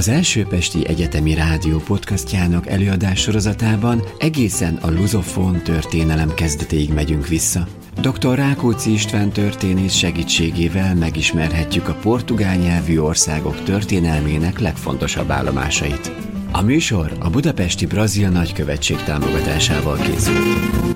[0.00, 7.66] Az első Pesti Egyetemi Rádió podcastjának előadás sorozatában egészen a luzofón történelem kezdetéig megyünk vissza.
[8.00, 8.34] Dr.
[8.34, 16.12] Rákóczi István történész segítségével megismerhetjük a portugál nyelvű országok történelmének legfontosabb állomásait.
[16.52, 20.89] A műsor a Budapesti Brazil Nagykövetség támogatásával készült.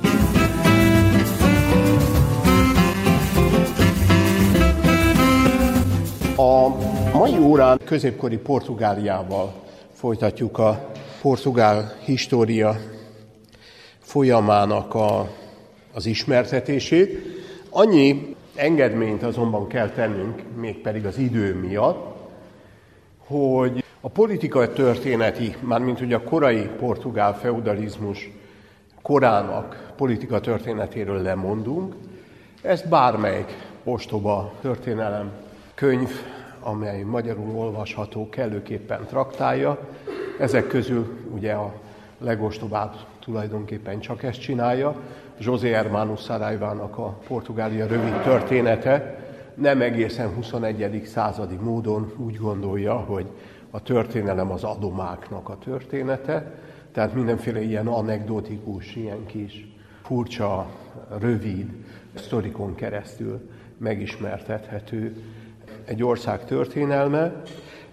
[7.54, 9.54] Órán középkori Portugáliával
[9.92, 10.90] folytatjuk a
[11.22, 12.76] portugál história
[13.98, 15.28] folyamának a,
[15.92, 17.18] az ismertetését.
[17.70, 22.16] Annyi engedményt azonban kell tennünk, mégpedig az idő miatt,
[23.26, 28.30] hogy a politikai történeti, mármint hogy a korai portugál feudalizmus
[29.02, 31.94] korának politika történetéről lemondunk,
[32.62, 35.30] ezt bármelyik ostoba történelem
[35.74, 36.10] könyv,
[36.64, 39.78] amely magyarul olvasható, kellőképpen traktálja.
[40.38, 41.74] Ezek közül ugye a
[42.18, 44.96] legostobább tulajdonképpen csak ezt csinálja.
[45.38, 49.22] José Hermano Saraivának a Portugália rövid története
[49.54, 51.02] nem egészen 21.
[51.06, 53.26] századi módon úgy gondolja, hogy
[53.70, 56.54] a történelem az adomáknak a története,
[56.92, 59.68] tehát mindenféle ilyen anekdotikus, ilyen kis
[60.02, 60.66] furcsa,
[61.18, 61.70] rövid
[62.14, 65.22] sztorikon keresztül megismertethető
[65.84, 67.32] egy ország történelme.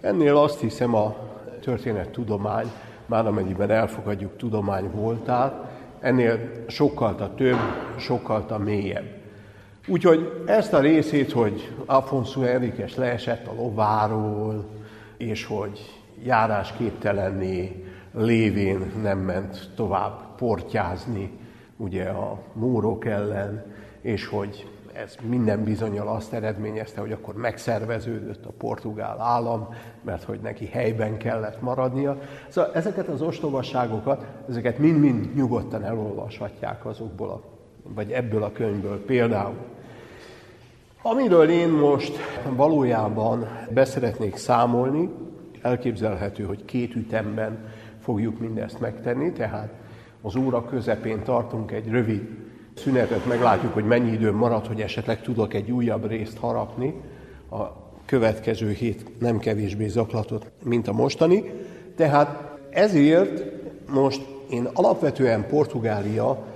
[0.00, 1.16] Ennél azt hiszem a
[1.60, 2.70] történettudomány,
[3.06, 5.54] már amennyiben elfogadjuk tudomány voltát,
[6.00, 7.58] ennél sokkal több,
[7.98, 9.20] sokkal mélyebb.
[9.88, 14.64] Úgyhogy ezt a részét, hogy Afonso Enriquez leesett a lováról,
[15.16, 15.80] és hogy
[16.24, 17.84] járásképtelenné
[18.14, 21.30] lévén nem ment tovább portyázni
[21.76, 23.64] ugye a múrok ellen,
[24.00, 29.68] és hogy ez minden bizonyal azt eredményezte, hogy akkor megszerveződött a portugál állam,
[30.02, 32.18] mert hogy neki helyben kellett maradnia.
[32.48, 37.42] Szóval ezeket az ostobasságokat, ezeket mind-mind nyugodtan elolvashatják azokból, a,
[37.82, 39.56] vagy ebből a könyvből például.
[41.02, 42.16] Amiről én most
[42.48, 45.10] valójában beszeretnék számolni,
[45.62, 47.58] elképzelhető, hogy két ütemben
[48.00, 49.72] fogjuk mindezt megtenni, tehát
[50.22, 52.41] az óra közepén tartunk egy rövid
[52.74, 56.94] szünetet, meglátjuk, hogy mennyi idő marad, hogy esetleg tudok egy újabb részt harapni.
[57.50, 57.62] A
[58.06, 61.44] következő hét nem kevésbé zaklatott, mint a mostani.
[61.96, 63.44] Tehát ezért
[63.90, 66.46] most én alapvetően Portugália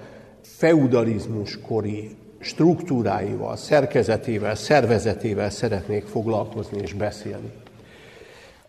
[0.42, 7.52] feudalizmus kori struktúráival, szerkezetével, szervezetével szeretnék foglalkozni és beszélni.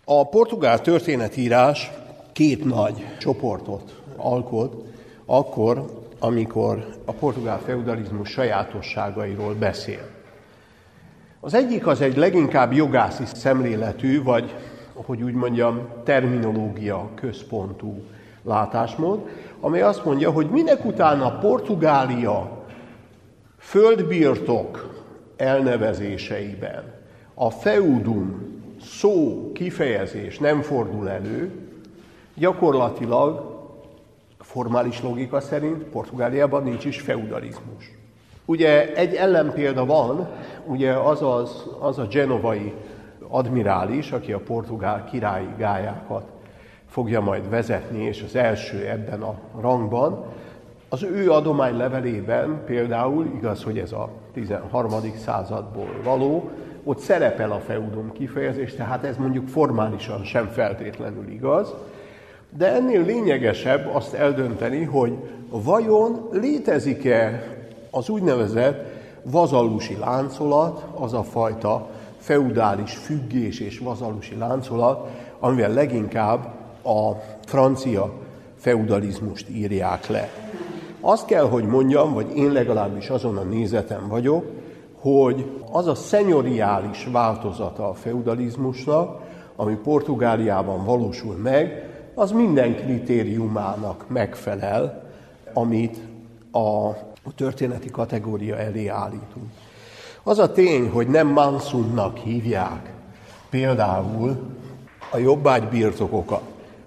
[0.06, 1.92] A portugál történetírás
[2.32, 4.84] két nagy csoportot alkot,
[5.26, 10.10] akkor, amikor a portugál feudalizmus sajátosságairól beszél.
[11.40, 14.56] Az egyik az egy leginkább jogászi szemléletű, vagy
[14.94, 18.04] hogy úgy mondjam, terminológia központú
[18.44, 19.30] látásmód,
[19.60, 22.66] amely azt mondja, hogy minek utána Portugália
[23.58, 24.96] földbirtok
[25.38, 26.94] elnevezéseiben
[27.34, 31.52] a feudum szó, kifejezés nem fordul elő,
[32.36, 33.57] gyakorlatilag
[34.48, 37.92] formális logika szerint Portugáliában nincs is feudalizmus.
[38.46, 40.28] Ugye egy ellenpélda van,
[40.66, 42.74] ugye az, az, az a genovai
[43.28, 46.24] admirális, aki a portugál királyi gályákat
[46.90, 50.26] fogja majd vezetni, és az első ebben a rangban,
[50.90, 54.92] az ő adománylevelében például, igaz, hogy ez a 13.
[55.16, 56.50] századból való,
[56.84, 61.76] ott szerepel a feudum kifejezés, tehát ez mondjuk formálisan sem feltétlenül igaz,
[62.58, 65.14] de ennél lényegesebb azt eldönteni, hogy
[65.50, 67.44] vajon létezik-e
[67.92, 68.86] az úgynevezett
[69.24, 75.08] vazalusi láncolat, az a fajta feudális függés és vazalusi láncolat,
[75.40, 76.46] amivel leginkább
[76.84, 77.12] a
[77.46, 78.12] francia
[78.58, 80.30] feudalizmust írják le.
[81.02, 84.46] Azt kell, hogy mondjam, vagy én legalábbis azon a nézetem vagyok,
[85.00, 89.22] hogy az a szenyoriális változata a feudalizmusnak,
[89.56, 91.87] ami Portugáliában valósul meg,
[92.20, 95.04] az minden kritériumának megfelel,
[95.54, 95.98] amit
[96.52, 96.92] a
[97.36, 99.46] történeti kategória elé állítunk.
[100.24, 102.94] Az a tény, hogy nem Mansunnak hívják
[103.50, 104.38] például
[105.12, 106.42] a jobbágy birtokokat,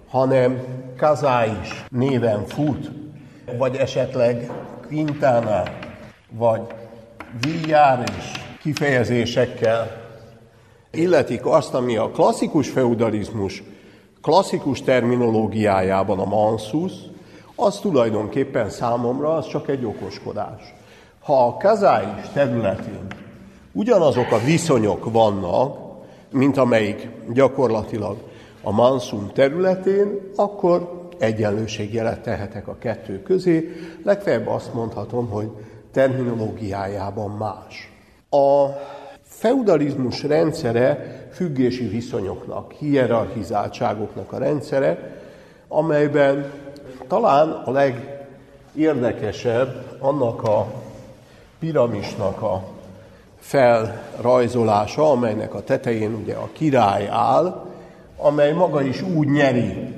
[0.09, 0.63] hanem
[0.97, 2.91] Kazáis néven fut,
[3.57, 4.51] vagy esetleg
[4.87, 5.63] Quintana,
[6.29, 6.61] vagy
[7.39, 8.31] Villares
[8.61, 10.01] kifejezésekkel
[10.91, 13.63] illetik azt, ami a klasszikus feudalizmus
[14.21, 16.91] klasszikus terminológiájában a mansus,
[17.55, 20.73] az tulajdonképpen számomra az csak egy okoskodás.
[21.19, 23.07] Ha a kazáis területén
[23.71, 25.77] ugyanazok a viszonyok vannak,
[26.31, 28.17] mint amelyik gyakorlatilag
[28.61, 33.71] a Mansum területén, akkor egyenlőségjelet tehetek a kettő közé,
[34.03, 35.49] legfeljebb azt mondhatom, hogy
[35.91, 37.91] terminológiájában más.
[38.29, 38.65] A
[39.23, 45.19] feudalizmus rendszere függési viszonyoknak, hierarchizáltságoknak a rendszere,
[45.67, 46.51] amelyben
[47.07, 50.73] talán a legérdekesebb annak a
[51.59, 52.63] piramisnak a
[53.39, 57.65] felrajzolása, amelynek a tetején ugye a király áll,
[58.17, 59.95] amely maga is úgy nyeri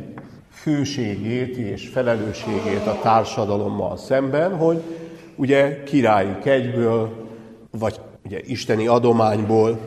[0.51, 4.81] főségét és felelősségét a társadalommal szemben, hogy
[5.36, 7.27] ugye királyi kegyből,
[7.71, 9.79] vagy ugye isteni adományból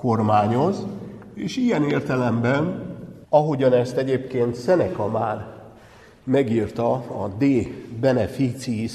[0.00, 0.86] kormányoz,
[1.34, 2.82] és ilyen értelemben,
[3.28, 5.46] ahogyan ezt egyébként Seneca már
[6.24, 7.60] megírta a De
[8.00, 8.92] Beneficiis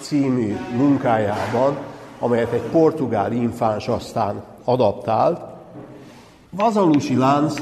[0.00, 1.76] című munkájában,
[2.18, 5.40] amelyet egy portugál infáns aztán adaptált,
[6.50, 7.54] vazalusi lánc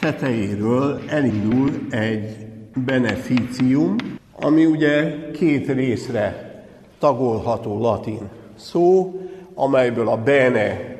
[0.00, 2.36] tetejéről elindul egy
[2.84, 3.96] beneficium,
[4.40, 6.54] ami ugye két részre
[6.98, 9.20] tagolható latin szó,
[9.54, 10.92] amelyből a bene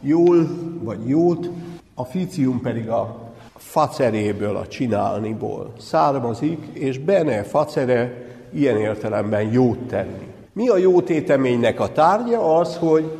[0.00, 0.48] jól
[0.82, 1.50] vagy jót,
[1.94, 10.26] a ficium pedig a faceréből, a csinálniból származik, és bene facere ilyen értelemben jót tenni.
[10.52, 12.58] Mi a jó téteménynek a tárgya?
[12.58, 13.10] Az, hogy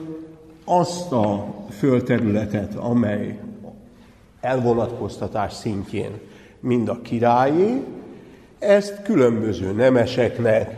[0.64, 3.38] azt a földterületet, amely
[4.40, 6.10] elvonatkoztatás szintjén
[6.60, 7.82] mind a királyé,
[8.58, 10.76] ezt különböző nemeseknek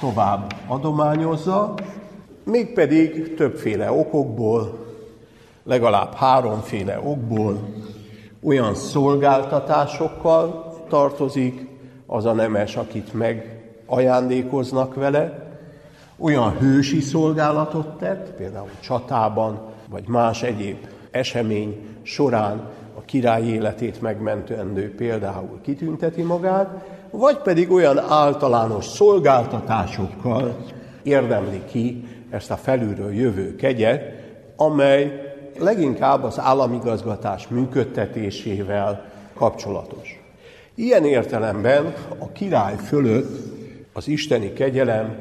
[0.00, 1.74] tovább adományozza,
[2.44, 4.85] mégpedig többféle okokból,
[5.66, 7.68] legalább háromféle okból
[8.42, 11.66] olyan szolgáltatásokkal tartozik
[12.06, 15.44] az a nemes, akit megajándékoznak vele,
[16.18, 20.76] olyan hősi szolgálatot tett, például csatában, vagy más egyéb
[21.10, 26.68] esemény során a király életét megmentendő például kitünteti magát,
[27.10, 30.56] vagy pedig olyan általános szolgáltatásokkal
[31.02, 34.02] érdemli ki ezt a felülről jövő kegyet,
[34.56, 35.25] amely
[35.58, 40.20] leginkább az államigazgatás működtetésével kapcsolatos.
[40.74, 43.54] Ilyen értelemben a király fölött
[43.92, 45.16] az isteni kegyelem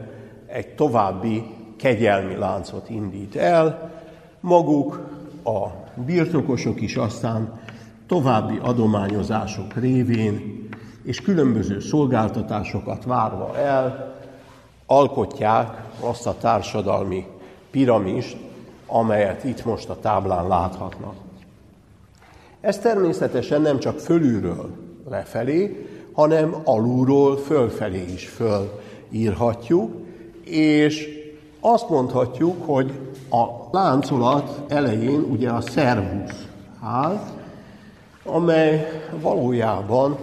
[0.48, 1.44] egy további
[1.78, 3.92] kegyelmi láncot indít el,
[4.40, 5.10] maguk
[5.44, 5.68] a
[6.06, 7.60] birtokosok is aztán
[8.08, 10.68] további adományozások révén
[11.04, 14.16] és különböző szolgáltatásokat várva el,
[14.86, 17.26] alkotják azt a társadalmi
[17.72, 18.38] piramist,
[18.88, 21.16] amelyet itt most a táblán láthatnak.
[22.62, 24.70] Ez természetesen nem csak fölülről
[25.10, 29.92] lefelé, hanem alulról fölfelé is fölírhatjuk,
[30.44, 31.08] és
[31.60, 32.92] azt mondhatjuk, hogy
[33.30, 36.48] a láncolat elején ugye a szervusz
[36.82, 37.20] áll,
[38.24, 40.18] amely valójában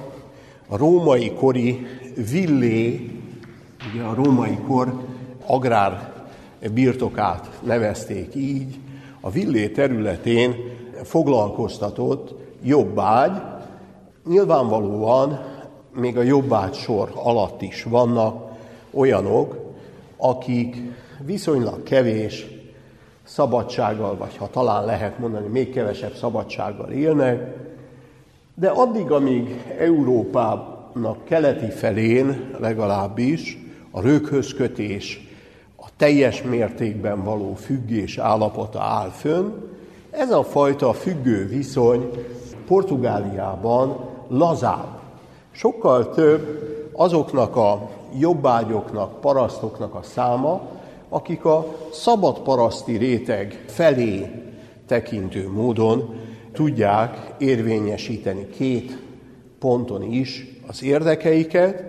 [0.69, 1.87] a római kori
[2.31, 3.11] villé,
[3.93, 4.93] ugye a római kor
[5.47, 6.12] agrár
[6.69, 8.79] birtokát nevezték így,
[9.21, 10.55] a villé területén
[11.03, 13.43] foglalkoztatott jobbágy,
[14.29, 15.41] nyilvánvalóan
[15.95, 18.51] még a jobbágy sor alatt is vannak
[18.91, 19.75] olyanok,
[20.17, 20.77] akik
[21.25, 22.47] viszonylag kevés
[23.25, 27.57] szabadsággal, vagy ha talán lehet mondani, még kevesebb szabadsággal élnek,
[28.55, 33.59] de addig, amíg Európának keleti felén legalábbis
[33.91, 35.32] a röghöz kötés,
[35.97, 39.51] teljes mértékben való függés állapota áll fönn,
[40.11, 42.11] ez a fajta függő viszony
[42.67, 43.97] Portugáliában
[44.29, 45.01] lazább.
[45.51, 50.61] Sokkal több azoknak a jobbágyoknak, parasztoknak a száma,
[51.09, 54.31] akik a szabad paraszti réteg felé
[54.87, 56.15] tekintő módon
[56.53, 58.99] tudják érvényesíteni két
[59.59, 61.85] ponton is az érdekeiket,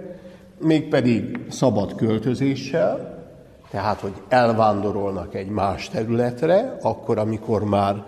[0.60, 3.13] mégpedig szabad költözéssel,
[3.74, 8.04] tehát, hogy elvándorolnak egy más területre, akkor, amikor már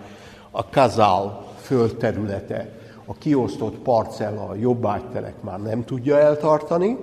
[0.52, 2.70] a kazál földterülete,
[3.06, 6.98] a kiosztott parcella, a jobbágytelek már nem tudja eltartani,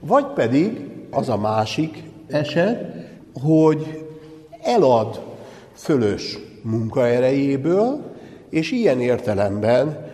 [0.00, 2.94] vagy pedig az a másik eset,
[3.42, 4.06] hogy
[4.62, 5.20] elad
[5.72, 8.14] fölös munkaerejéből,
[8.50, 10.06] és ilyen értelemben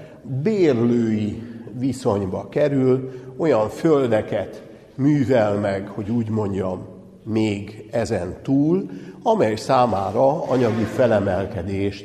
[0.42, 1.42] bérlői
[1.78, 4.62] viszonyba kerül, olyan földeket
[4.94, 6.93] művel meg, hogy úgy mondjam,
[7.24, 8.90] még ezen túl,
[9.22, 12.04] amely számára anyagi felemelkedést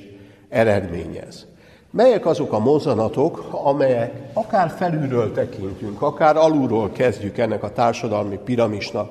[0.49, 1.47] eredményez.
[1.91, 9.09] Melyek azok a mozzanatok, amelyek akár felülről tekintünk, akár alulról kezdjük ennek a társadalmi piramisnak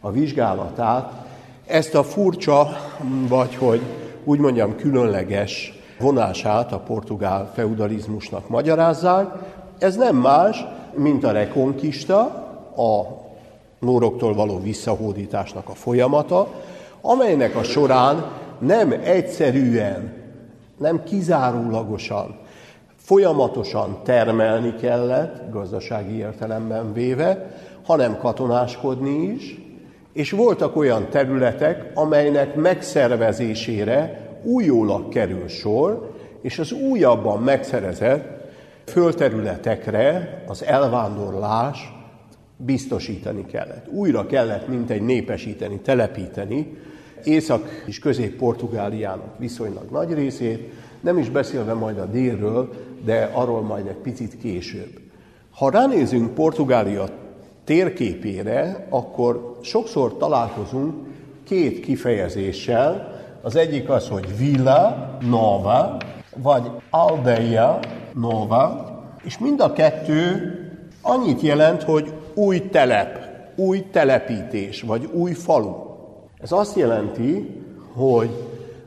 [0.00, 1.12] a vizsgálatát,
[1.66, 2.68] ezt a furcsa,
[3.28, 3.80] vagy hogy
[4.24, 9.26] úgy mondjam, különleges vonását a portugál feudalizmusnak magyarázzák.
[9.78, 12.20] Ez nem más, mint a rekonkista,
[12.76, 13.24] a
[13.78, 16.48] nóroktól való visszahódításnak a folyamata,
[17.00, 18.24] amelynek a során
[18.58, 20.12] nem egyszerűen,
[20.78, 22.38] nem kizárólagosan,
[22.96, 27.54] folyamatosan termelni kellett, gazdasági értelemben véve,
[27.84, 29.60] hanem katonáskodni is,
[30.12, 38.24] és voltak olyan területek, amelynek megszervezésére újólag kerül sor, és az újabban megszerezett
[38.84, 41.95] földterületekre az elvándorlás
[42.56, 43.88] biztosítani kellett.
[43.88, 46.76] Újra kellett mintegy népesíteni, telepíteni
[47.24, 52.72] Észak- és Közép-Portugáliának viszonylag nagy részét, nem is beszélve majd a délről,
[53.04, 54.90] de arról majd egy picit később.
[55.50, 57.08] Ha ránézünk Portugália
[57.64, 60.94] térképére, akkor sokszor találkozunk
[61.44, 63.14] két kifejezéssel.
[63.42, 65.96] Az egyik az, hogy Villa Nova,
[66.36, 67.78] vagy Aldeia
[68.14, 68.94] Nova,
[69.24, 70.54] és mind a kettő
[71.02, 73.18] annyit jelent, hogy új telep,
[73.54, 75.74] új telepítés, vagy új falu.
[76.38, 77.62] Ez azt jelenti,
[77.92, 78.30] hogy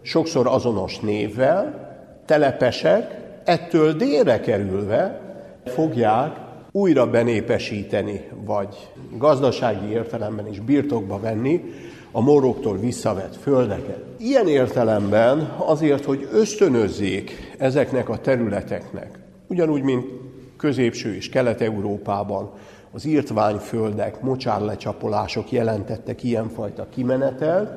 [0.01, 1.88] sokszor azonos névvel,
[2.25, 5.22] telepesek, ettől délre kerülve
[5.65, 11.63] fogják újra benépesíteni, vagy gazdasági értelemben is birtokba venni
[12.12, 14.03] a moroktól visszavett földeket.
[14.18, 20.06] Ilyen értelemben azért, hogy ösztönözzék ezeknek a területeknek, ugyanúgy, mint
[20.58, 22.51] középső és kelet-európában
[22.91, 27.69] az írtványföldek, mocsárlecsapolások jelentettek ilyenfajta kimenetelt,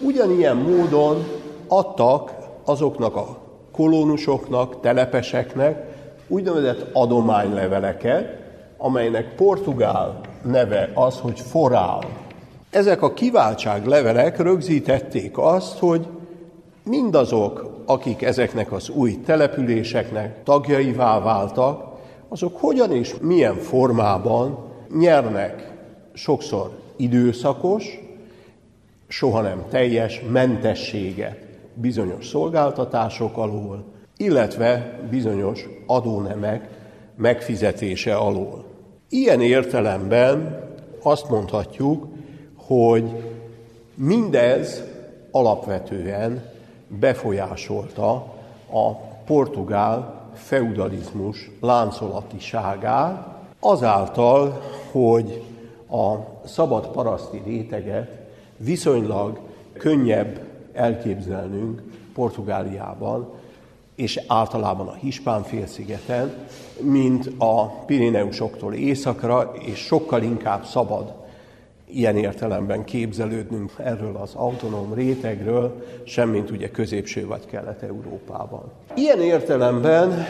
[0.00, 1.24] ugyanilyen módon
[1.68, 2.32] adtak
[2.64, 3.38] azoknak a
[3.72, 5.96] kolónusoknak, telepeseknek
[6.28, 8.36] úgynevezett adományleveleket,
[8.76, 11.98] amelynek portugál neve az, hogy forál.
[12.70, 16.06] Ezek a kiváltság levelek rögzítették azt, hogy
[16.84, 21.87] mindazok, akik ezeknek az új településeknek tagjaivá váltak,
[22.28, 24.58] azok hogyan és milyen formában
[24.98, 25.72] nyernek
[26.12, 27.98] sokszor időszakos,
[29.08, 33.84] soha nem teljes mentességet bizonyos szolgáltatások alól,
[34.16, 36.68] illetve bizonyos adónemek
[37.16, 38.64] megfizetése alól.
[39.08, 40.66] Ilyen értelemben
[41.02, 42.06] azt mondhatjuk,
[42.56, 43.04] hogy
[43.94, 44.82] mindez
[45.30, 46.42] alapvetően
[46.88, 48.12] befolyásolta
[48.70, 48.92] a
[49.26, 55.42] portugál feudalizmus láncolatiságát, azáltal, hogy
[55.90, 56.14] a
[56.44, 58.10] szabad paraszti réteget
[58.56, 59.38] viszonylag
[59.72, 60.40] könnyebb
[60.72, 61.82] elképzelnünk
[62.14, 63.28] Portugáliában,
[63.94, 66.34] és általában a Hispán félszigeten,
[66.80, 71.17] mint a Pirineusoktól északra, és sokkal inkább szabad
[71.92, 78.62] ilyen értelemben képzelődnünk erről az autonóm rétegről, semmint ugye középső vagy kelet-európában.
[78.94, 80.26] Ilyen értelemben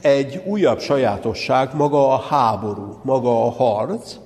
[0.00, 4.16] egy újabb sajátosság maga a háború, maga a harc,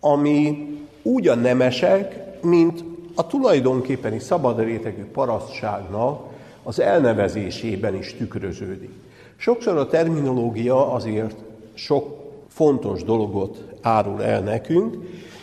[0.00, 0.68] ami
[1.02, 2.84] úgy a nemesek, mint
[3.14, 6.22] a tulajdonképpeni szabad rétegű parasztságnak
[6.62, 8.90] az elnevezésében is tükröződik.
[9.36, 11.36] Sokszor a terminológia azért
[11.74, 14.96] sok fontos dologot árul el nekünk,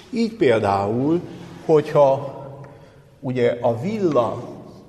[0.09, 1.21] így például,
[1.65, 2.35] hogyha
[3.19, 4.43] ugye a villa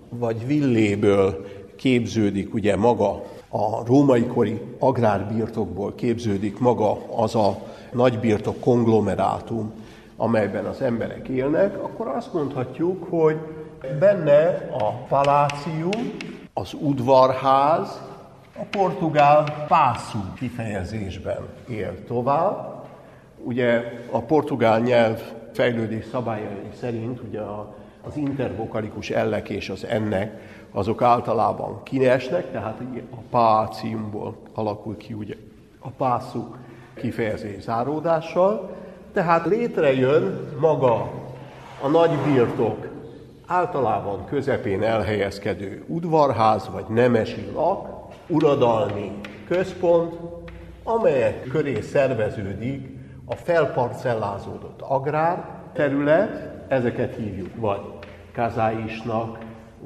[0.09, 1.47] vagy villéből
[1.77, 7.59] képződik ugye maga a római kori agrárbirtokból képződik maga az a
[7.93, 9.73] nagybirtok konglomerátum,
[10.17, 13.37] amelyben az emberek élnek, akkor azt mondhatjuk, hogy
[13.99, 16.13] benne a palácium,
[16.55, 18.01] az udvarház,
[18.57, 22.77] a portugál pászú kifejezésben él tovább.
[23.49, 25.21] Ugye a portugál nyelv
[25.52, 27.40] fejlődés szabályai szerint ugye
[28.02, 30.40] az intervokalikus ellek és az ennek
[30.73, 35.35] azok általában kinesnek, tehát a páciumból alakul ki ugye
[35.78, 36.55] a pászú
[36.95, 38.76] kifejezés záródással,
[39.12, 41.11] tehát létrejön maga
[41.83, 42.88] a nagy birtok,
[43.47, 47.88] általában közepén elhelyezkedő udvarház vagy nemesi lak,
[48.26, 50.14] uradalmi központ,
[50.83, 52.97] amelyek köré szerveződik
[53.28, 57.80] a felparcellázódott agrár terület, ezeket hívjuk vagy
[58.35, 59.38] kazáisnak,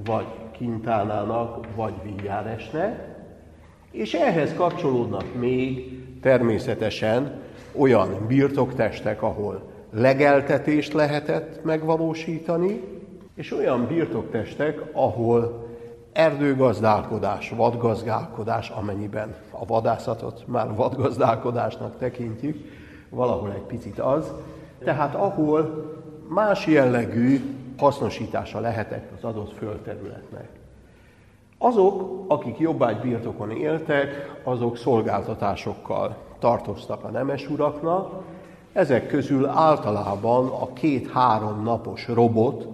[0.05, 3.11] vagy kintánának, vagy vigyáresnek,
[3.91, 7.41] és ehhez kapcsolódnak még természetesen
[7.77, 12.81] olyan birtoktestek, ahol legeltetést lehetett megvalósítani,
[13.35, 15.69] és olyan birtoktestek, ahol
[16.13, 22.57] erdőgazdálkodás, vadgazdálkodás, amennyiben a vadászatot már vadgazdálkodásnak tekintjük,
[23.15, 24.33] valahol egy picit az,
[24.85, 25.91] tehát ahol
[26.29, 27.41] más jellegű
[27.79, 30.49] hasznosítása lehetett az adott földterületnek.
[31.59, 38.23] Azok, akik jobbágy birtokon éltek, azok szolgáltatásokkal tartoztak a nemes uraknak,
[38.73, 42.67] ezek közül általában a két-három napos robot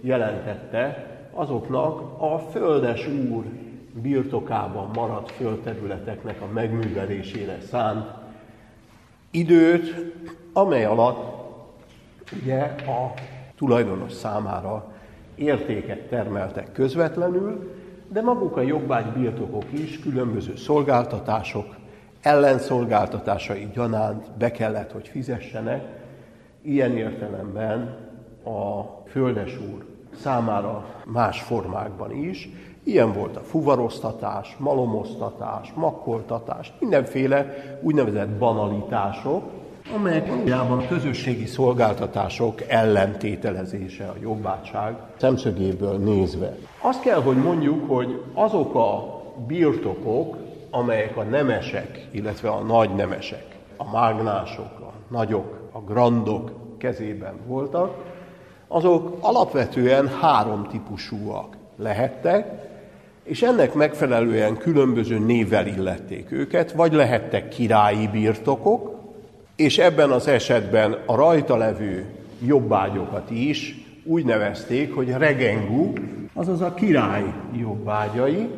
[0.00, 3.44] jelentette azoknak a földes úr
[3.92, 8.25] birtokában maradt földterületeknek a megművelésére szánt
[9.30, 9.94] időt,
[10.52, 11.34] amely alatt
[12.42, 13.14] ugye a
[13.56, 14.92] tulajdonos számára
[15.34, 17.74] értéket termeltek közvetlenül,
[18.08, 21.76] de maguk a jobbágy birtokok is különböző szolgáltatások,
[22.20, 25.84] ellenszolgáltatásai gyanánt be kellett, hogy fizessenek.
[26.62, 27.98] Ilyen értelemben
[28.44, 29.84] a földes úr
[30.20, 32.48] számára más formákban is.
[32.86, 39.42] Ilyen volt a fuvaroztatás, malomoztatás, makkoltatás, mindenféle úgynevezett banalitások,
[39.94, 46.56] amelyek valójában közösségi szolgáltatások ellentételezése a jobbátság szemszögéből nézve.
[46.80, 50.36] Azt kell, hogy mondjuk, hogy azok a birtokok,
[50.70, 57.94] amelyek a nemesek, illetve a nagy nemesek, a mágnások, a nagyok, a grandok kezében voltak,
[58.68, 62.74] azok alapvetően három típusúak lehettek,
[63.26, 68.94] és ennek megfelelően különböző névvel illették őket, vagy lehettek királyi birtokok,
[69.56, 72.04] és ebben az esetben a rajta levő
[72.44, 75.92] jobbágyokat is úgy nevezték, hogy regengu,
[76.34, 78.48] azaz a király jobbágyai.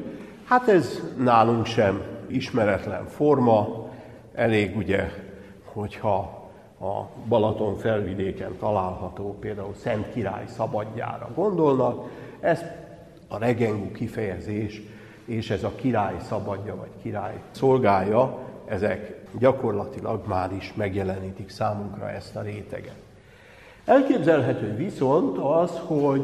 [0.45, 3.89] Hát ez nálunk sem ismeretlen forma,
[4.35, 5.11] elég ugye,
[5.65, 6.49] hogyha
[6.81, 12.09] a Balaton felvidéken található például Szent Király szabadjára gondolnak,
[12.41, 12.65] ez
[13.29, 14.83] a regengu kifejezés,
[15.25, 22.37] és ez a király szabadja, vagy király szolgája, ezek gyakorlatilag már is megjelenítik számunkra ezt
[22.37, 22.97] a réteget.
[23.85, 26.23] Elképzelhető viszont az, hogy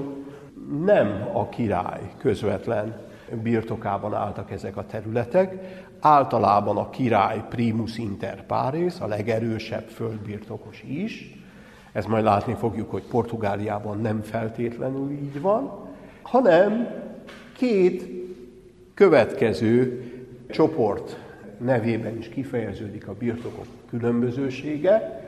[0.84, 2.96] nem a király közvetlen
[3.42, 11.42] birtokában álltak ezek a területek, általában a király primus inter pares, a legerősebb földbirtokos is,
[11.92, 15.88] ez majd látni fogjuk, hogy Portugáliában nem feltétlenül így van,
[16.24, 16.88] hanem
[17.56, 18.08] két
[18.94, 20.04] következő
[20.50, 21.18] csoport
[21.58, 25.22] nevében is kifejeződik a birtokok különbözősége,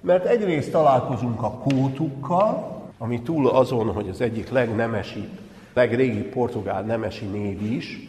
[0.00, 5.30] mert egyrészt találkozunk a kótukkal, ami túl azon, hogy az egyik legnemesibb,
[5.72, 8.08] legrégi portugál nemesi név is,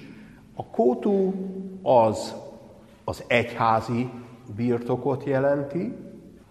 [0.56, 1.34] a kótú
[1.82, 2.36] az
[3.04, 4.10] az egyházi
[4.56, 5.94] birtokot jelenti,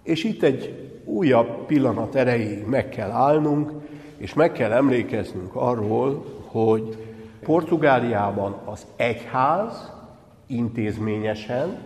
[0.03, 3.73] és itt egy újabb pillanat erejéig meg kell állnunk,
[4.23, 6.97] és meg kell emlékeznünk arról, hogy
[7.41, 9.93] Portugáliában az egyház
[10.47, 11.79] intézményesen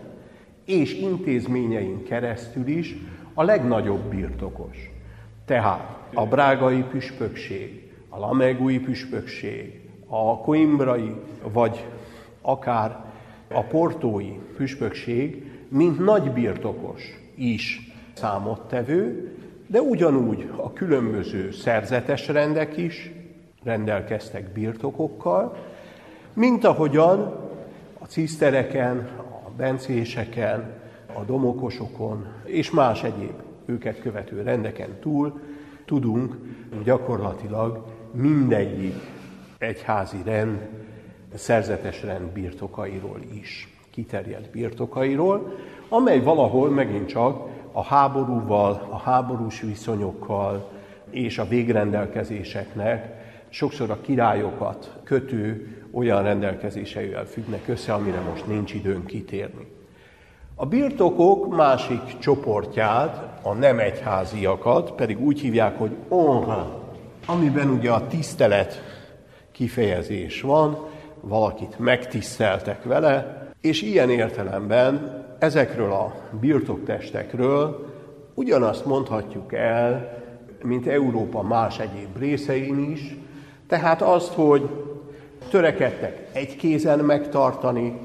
[0.64, 2.96] és intézményein keresztül is
[3.34, 4.90] a legnagyobb birtokos.
[5.44, 11.14] Tehát a brágai püspökség, a lamegui püspökség, a coimbrai,
[11.52, 11.84] vagy
[12.42, 13.04] akár
[13.52, 17.02] a portói püspökség, mint nagy birtokos
[17.34, 19.34] is számottevő,
[19.66, 23.12] de ugyanúgy a különböző szerzetes rendek is
[23.62, 25.56] rendelkeztek birtokokkal,
[26.32, 27.18] mint ahogyan
[27.98, 29.08] a cisztereken,
[29.46, 30.72] a bencéseken,
[31.14, 35.40] a domokosokon és más egyéb őket követő rendeken túl
[35.84, 36.36] tudunk
[36.84, 38.94] gyakorlatilag mindegyik
[39.58, 40.68] egyházi rend,
[41.34, 45.54] szerzetes rend birtokairól is, kiterjedt birtokairól,
[45.88, 50.70] amely valahol megint csak a háborúval, a háborús viszonyokkal
[51.10, 59.06] és a végrendelkezéseknek sokszor a királyokat kötő olyan rendelkezéseivel függnek össze, amire most nincs időnk
[59.06, 59.66] kitérni.
[60.54, 66.82] A birtokok másik csoportját, a nem egyháziakat pedig úgy hívják, hogy onha,
[67.26, 68.82] amiben ugye a tisztelet
[69.52, 70.78] kifejezés van,
[71.20, 77.94] valakit megtiszteltek vele, és ilyen értelemben ezekről a birtoktestekről
[78.34, 80.22] ugyanazt mondhatjuk el,
[80.62, 83.16] mint Európa más egyéb részein is,
[83.68, 84.70] tehát azt, hogy
[85.50, 87.98] törekedtek egy kézen megtartani,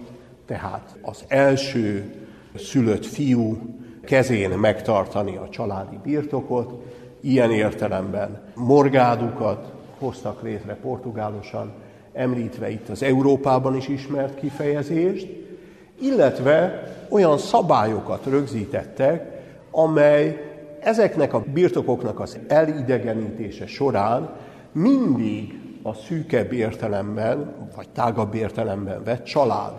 [0.46, 2.13] tehát az első
[2.56, 3.58] szülött fiú
[4.06, 6.84] kezén megtartani a családi birtokot,
[7.22, 11.72] ilyen értelemben morgádukat hoztak létre portugálosan,
[12.13, 15.40] említve itt az Európában is ismert kifejezést,
[16.02, 24.30] illetve olyan szabályokat rögzítettek, amely ezeknek a birtokoknak az elidegenítése során
[24.72, 29.74] mindig a szűkebb értelemben, vagy tágabb értelemben vett család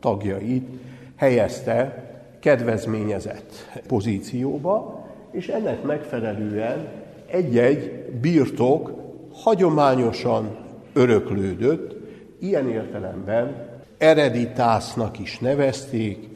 [0.00, 0.68] tagjait
[1.16, 2.04] helyezte
[2.40, 3.52] kedvezményezett
[3.86, 6.88] pozícióba, és ennek megfelelően
[7.26, 8.92] egy-egy birtok
[9.32, 10.56] hagyományosan
[10.92, 11.96] öröklődött,
[12.38, 16.28] ilyen értelemben ereditásznak is nevezték,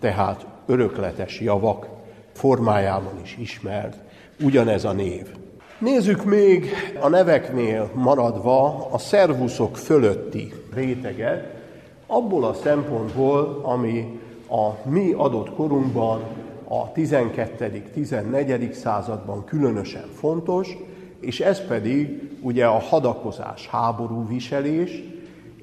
[0.00, 1.88] tehát örökletes javak
[2.32, 3.96] formájában is ismert
[4.40, 5.26] ugyanez a név.
[5.78, 11.54] Nézzük még a neveknél maradva a szervuszok fölötti réteget,
[12.06, 16.22] abból a szempontból, ami a mi adott korunkban
[16.68, 18.72] a 12.-14.
[18.72, 20.76] században különösen fontos,
[21.20, 25.02] és ez pedig ugye a hadakozás, háború viselés,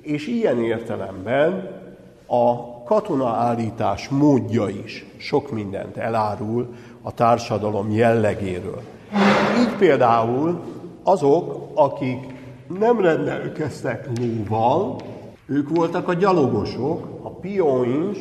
[0.01, 1.79] és ilyen értelemben
[2.27, 8.81] a katonaállítás módja is sok mindent elárul a társadalom jellegéről.
[9.59, 10.61] Így például
[11.03, 12.19] azok, akik
[12.79, 14.95] nem rendelkeztek lóval,
[15.45, 18.17] ők voltak a gyalogosok, a pióins,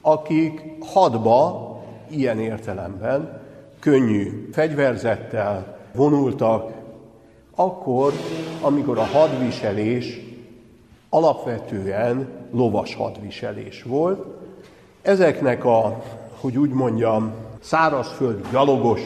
[0.00, 1.70] akik hadba
[2.10, 3.40] ilyen értelemben
[3.80, 6.72] könnyű fegyverzettel vonultak,
[7.54, 8.12] akkor,
[8.60, 10.25] amikor a hadviselés
[11.08, 14.24] alapvetően lovas hadviselés volt.
[15.02, 16.02] Ezeknek a,
[16.40, 19.00] hogy úgy mondjam, szárazföldi gyalogos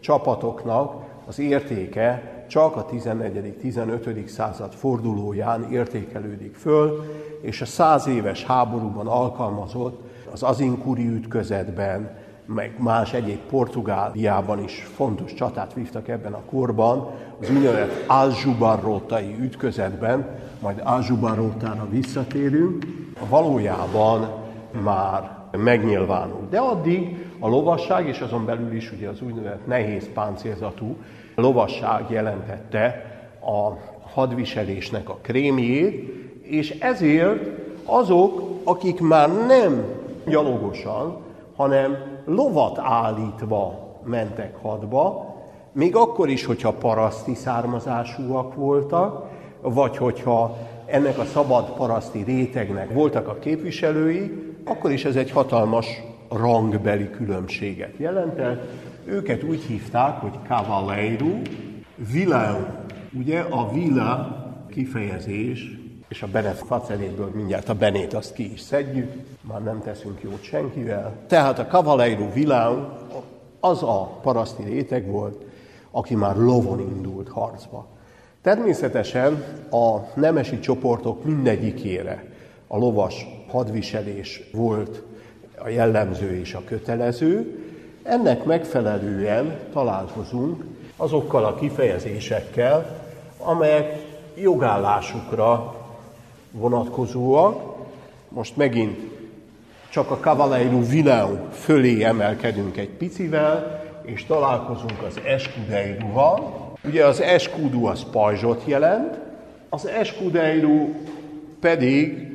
[0.00, 4.26] csapatoknak az értéke csak a 14.-15.
[4.26, 7.04] század fordulóján értékelődik föl,
[7.40, 10.00] és a száz éves háborúban alkalmazott
[10.32, 12.16] az azinkuri ütközetben,
[12.54, 20.38] meg más egyéb Portugáliában is fontos csatát vívtak ebben a korban, az úgynevezett Alzsubarrótai ütközetben,
[20.60, 22.86] majd Alzsubarrótára visszatérünk,
[23.28, 24.28] valójában
[24.82, 26.46] már megnyilvánul.
[26.50, 30.96] De addig a lovasság, és azon belül is ugye az úgynevezett nehéz páncélzatú
[31.34, 33.04] lovasság jelentette
[33.40, 33.72] a
[34.12, 37.48] hadviselésnek a krémjét, és ezért
[37.84, 39.84] azok, akik már nem
[40.26, 41.16] gyalogosan,
[41.56, 45.34] hanem lovat állítva mentek hadba,
[45.72, 49.26] még akkor is, hogyha paraszti származásúak voltak,
[49.60, 55.86] vagy hogyha ennek a szabad paraszti rétegnek voltak a képviselői, akkor is ez egy hatalmas
[56.30, 58.70] rangbeli különbséget jelentett.
[59.04, 61.32] Őket úgy hívták, hogy cavaleiro,
[62.12, 62.58] vilão.
[63.18, 64.36] Ugye a villa
[64.70, 70.22] kifejezés, és a Benet faceréből mindjárt a Benét azt ki is szedjük, már nem teszünk
[70.22, 71.12] jót senkivel.
[71.26, 72.76] Tehát a cavaleiro vilão
[73.60, 75.44] az a paraszti réteg volt,
[75.90, 77.86] aki már lovon indult harcba.
[78.42, 82.24] Természetesen a nemesi csoportok mindegyikére
[82.66, 85.02] a lovas hadviselés volt
[85.58, 87.62] a jellemző és a kötelező.
[88.02, 90.64] Ennek megfelelően találkozunk
[90.96, 93.06] azokkal a kifejezésekkel,
[93.38, 95.77] amelyek jogállásukra
[96.50, 97.76] vonatkozóak.
[98.28, 99.00] Most megint
[99.90, 106.66] csak a Cavaleiro Vilão fölé emelkedünk egy picivel, és találkozunk az Escudeiruval.
[106.84, 109.18] Ugye az Escudo az pajzsot jelent,
[109.68, 110.88] az Escudeiro
[111.60, 112.28] pedig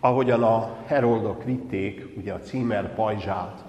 [0.00, 3.64] ahogyan a heroldok vitték ugye a címer pajzsát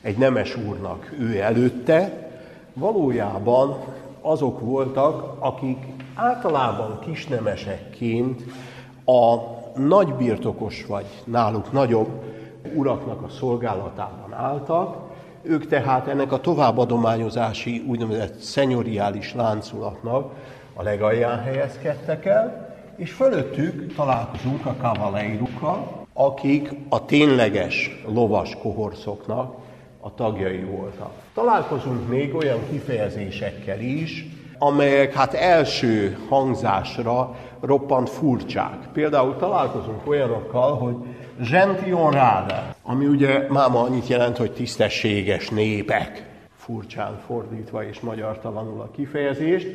[0.00, 2.30] egy nemes úrnak ő előtte,
[2.72, 3.78] valójában
[4.20, 5.78] azok voltak, akik
[6.14, 8.42] általában kisnemesekként
[9.08, 12.08] a nagybirtokos vagy náluk nagyobb
[12.74, 14.96] uraknak a szolgálatában álltak,
[15.42, 20.32] ők tehát ennek a továbbadományozási úgynevezett szenyoriális láncolatnak
[20.74, 29.54] a legalján helyezkedtek el, és fölöttük találkozunk a kavaleirukkal, akik a tényleges lovas kohorszoknak
[30.00, 31.12] a tagjai voltak.
[31.34, 34.26] Találkozunk még olyan kifejezésekkel is,
[34.58, 38.88] amelyek hát első hangzásra roppant furcsák.
[38.92, 40.96] Például találkozunk olyanokkal, hogy
[41.50, 49.66] gentionrada, ami ugye máma annyit jelent, hogy tisztességes népek, furcsán fordítva és magyartalanul a kifejezést,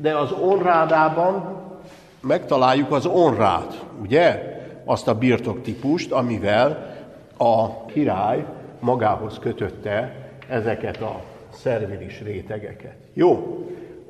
[0.00, 1.56] de az onrádában
[2.20, 4.58] megtaláljuk az onrát, ugye?
[4.84, 6.96] Azt a birtoktípust, amivel
[7.36, 8.44] a király
[8.80, 12.96] magához kötötte ezeket a szervilis rétegeket.
[13.12, 13.58] Jó,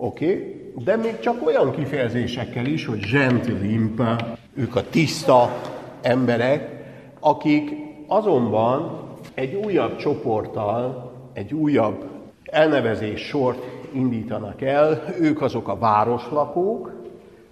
[0.00, 0.26] oké,
[0.74, 0.84] okay.
[0.84, 4.16] de még csak olyan kifejezésekkel is, hogy gentilimpa,
[4.54, 5.60] ők a tiszta
[6.00, 6.84] emberek,
[7.20, 7.70] akik
[8.06, 9.00] azonban
[9.34, 12.04] egy újabb csoporttal, egy újabb
[12.44, 16.92] elnevezés sort indítanak el, ők azok a városlakók,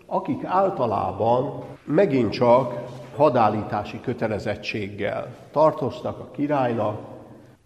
[0.06, 2.74] akik általában megint csak
[3.16, 7.17] hadállítási kötelezettséggel tartoztak a királynak,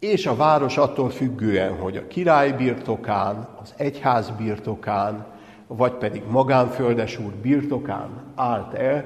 [0.03, 5.27] és a város attól függően, hogy a király birtokán, az egyház birtokán,
[5.67, 9.05] vagy pedig magánföldes úr birtokán állt el,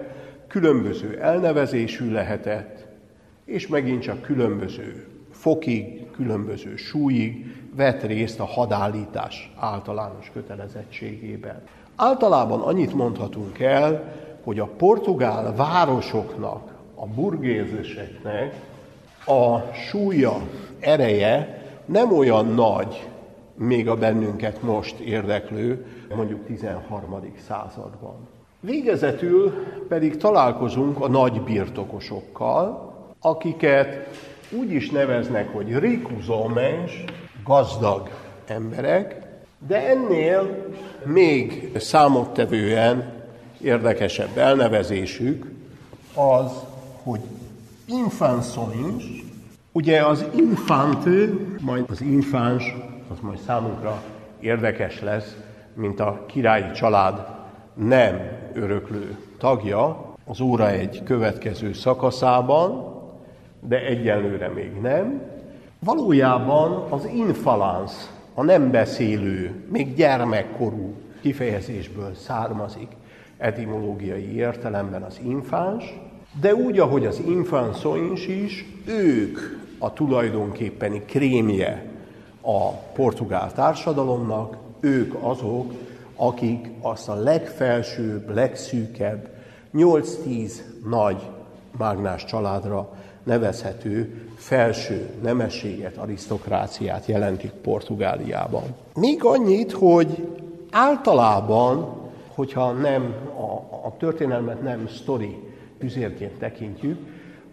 [0.49, 2.87] különböző elnevezésű lehetett,
[3.45, 11.63] és megint csak különböző fokig, különböző súlyig vett részt a hadállítás általános kötelezettségében.
[11.97, 14.13] Általában annyit mondhatunk el,
[14.45, 18.55] hogy a portugál városoknak, a burgézeseknek
[19.27, 20.41] a súlya,
[20.81, 23.09] ereje nem olyan nagy,
[23.55, 25.87] még a bennünket most érdeklő,
[26.17, 27.23] mondjuk 13.
[27.47, 28.29] században.
[28.61, 29.53] Végezetül
[29.89, 34.09] pedig találkozunk a nagy birtokosokkal, akiket
[34.51, 37.05] úgy is neveznek, hogy rikuzomens,
[37.45, 38.11] gazdag
[38.47, 39.23] emberek,
[39.67, 40.67] de ennél
[41.05, 43.13] még számottevően
[43.61, 45.47] érdekesebb elnevezésük
[46.15, 46.51] az,
[47.03, 47.21] hogy
[47.87, 49.25] infansoins,
[49.73, 51.27] ugye az infante,
[51.61, 52.75] majd az infáns,
[53.11, 54.03] az majd számunkra
[54.41, 55.37] érdekes lesz,
[55.75, 57.27] mint a királyi család
[57.75, 58.21] nem
[58.53, 62.95] öröklő tagja, az óra egy következő szakaszában,
[63.61, 65.23] de egyelőre még nem.
[65.79, 67.93] Valójában az infalans,
[68.35, 72.89] a nem beszélő, még gyermekkorú kifejezésből származik
[73.37, 75.85] etimológiai értelemben az infáns,
[76.41, 79.39] de úgy, ahogy az infansoins is, ők
[79.79, 81.85] a tulajdonképpeni krémje
[82.41, 85.73] a portugál társadalomnak, ők azok,
[86.17, 89.29] akik azt a legfelsőbb, legszűkebb,
[89.75, 90.53] 8-10
[90.89, 91.23] nagy
[91.79, 98.63] mágnás családra nevezhető felső nemességet, arisztokráciát jelentik Portugáliában.
[98.95, 100.29] Még annyit, hogy
[100.71, 101.95] általában,
[102.35, 105.47] hogyha nem a, a történelmet nem sztori
[105.79, 106.99] üzérként tekintjük,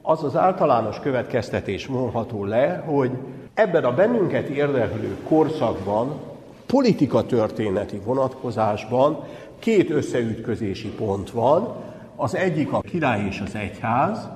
[0.01, 3.11] az az általános következtetés vonható le, hogy
[3.53, 6.19] ebben a bennünket érdeklő korszakban,
[6.65, 9.23] politika történeti vonatkozásban
[9.59, 11.75] két összeütközési pont van.
[12.15, 14.29] Az egyik a király és az egyház,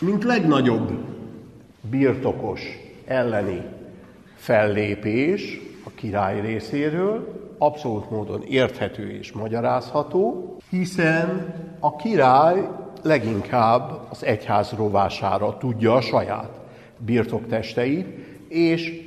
[0.00, 0.90] mint legnagyobb
[1.90, 2.60] birtokos
[3.06, 3.62] elleni
[4.34, 12.68] fellépés a király részéről, abszolút módon érthető és magyarázható, hiszen a király
[13.08, 16.50] leginkább az egyház rovására tudja a saját
[16.96, 18.06] birtoktesteit,
[18.48, 19.06] és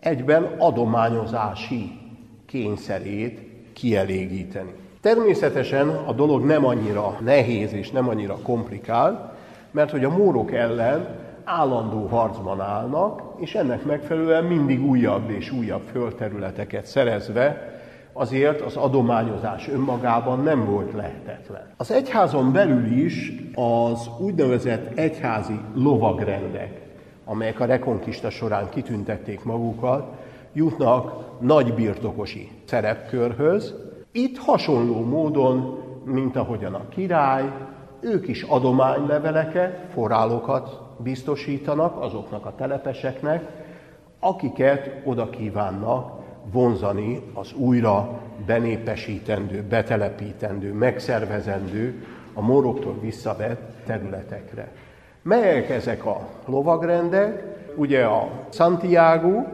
[0.00, 1.98] egyben adományozási
[2.46, 3.40] kényszerét
[3.72, 4.74] kielégíteni.
[5.00, 9.32] Természetesen a dolog nem annyira nehéz és nem annyira komplikált,
[9.70, 15.82] mert hogy a mórok ellen állandó harcban állnak, és ennek megfelelően mindig újabb és újabb
[15.92, 17.75] földterületeket szerezve,
[18.16, 21.72] azért az adományozás önmagában nem volt lehetetlen.
[21.76, 26.80] Az egyházon belül is az úgynevezett egyházi lovagrendek,
[27.24, 30.12] amelyek a rekonkista során kitüntették magukat,
[30.52, 33.74] jutnak nagy birtokosi szerepkörhöz.
[34.12, 37.52] Itt hasonló módon, mint ahogyan a király,
[38.00, 43.64] ők is adományleveleket, forrálokat biztosítanak azoknak a telepeseknek,
[44.20, 46.15] akiket oda kívánnak
[46.52, 52.04] vonzani az újra benépesítendő, betelepítendő, megszervezendő,
[52.34, 54.72] a moroktól visszavett területekre.
[55.22, 57.44] Melyek ezek a lovagrendek?
[57.74, 59.44] Ugye a Santiago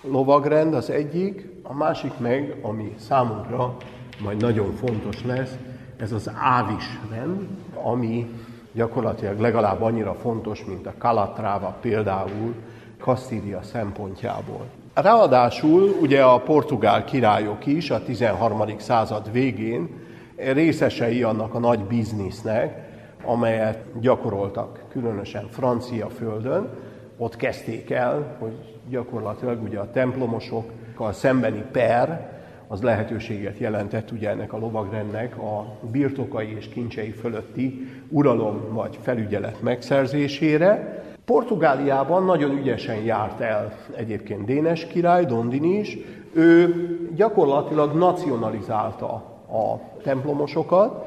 [0.00, 3.76] lovagrend az egyik, a másik meg, ami számunkra
[4.22, 5.56] majd nagyon fontos lesz,
[5.96, 7.48] ez az ávis rend,
[7.82, 8.30] ami
[8.72, 12.54] gyakorlatilag legalább annyira fontos, mint a Calatrava például
[12.98, 14.66] Kastília szempontjából.
[14.94, 18.78] Ráadásul ugye a portugál királyok is a 13.
[18.78, 19.88] század végén
[20.36, 22.92] részesei annak a nagy biznisznek,
[23.24, 26.68] amelyet gyakoroltak, különösen francia földön.
[27.16, 28.52] Ott kezdték el, hogy
[28.88, 32.32] gyakorlatilag ugye a templomosokkal szembeni per,
[32.68, 39.62] az lehetőséget jelentett ugye ennek a lovagrendnek a birtokai és kincsei fölötti uralom vagy felügyelet
[39.62, 41.03] megszerzésére.
[41.24, 45.98] Portugáliában nagyon ügyesen járt el egyébként Dénes király, Dondin is.
[46.32, 46.74] Ő
[47.14, 49.12] gyakorlatilag nacionalizálta
[49.48, 51.06] a templomosokat,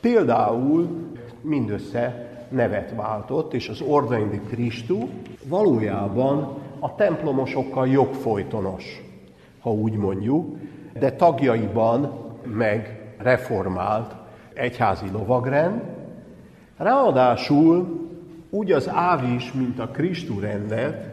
[0.00, 0.88] például
[1.40, 4.98] mindössze nevet váltott, és az Ordem de Cristo
[5.44, 9.02] valójában a templomosokkal jogfolytonos,
[9.60, 10.56] ha úgy mondjuk,
[10.98, 12.12] de tagjaiban
[12.44, 14.14] meg reformált
[14.54, 15.82] egyházi lovagrend.
[16.76, 18.01] Ráadásul
[18.54, 21.10] úgy az ávis, mint a Krisztú rendet,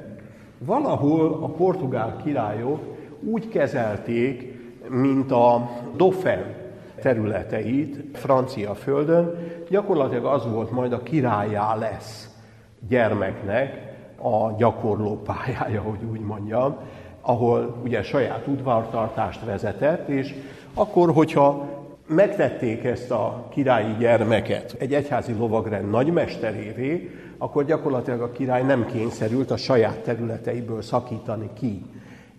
[0.57, 2.79] valahol a portugál királyok
[3.19, 6.43] úgy kezelték, mint a Dauphin
[7.01, 9.35] területeit francia földön,
[9.69, 12.29] gyakorlatilag az volt majd a királyá lesz
[12.87, 16.77] gyermeknek a gyakorló pályája, hogy úgy mondjam,
[17.21, 20.33] ahol ugye saját udvartartást vezetett, és
[20.73, 21.67] akkor, hogyha
[22.07, 27.09] megtették ezt a királyi gyermeket egy egyházi lovagrend nagymesterévé,
[27.41, 31.85] akkor gyakorlatilag a király nem kényszerült a saját területeiből szakítani ki,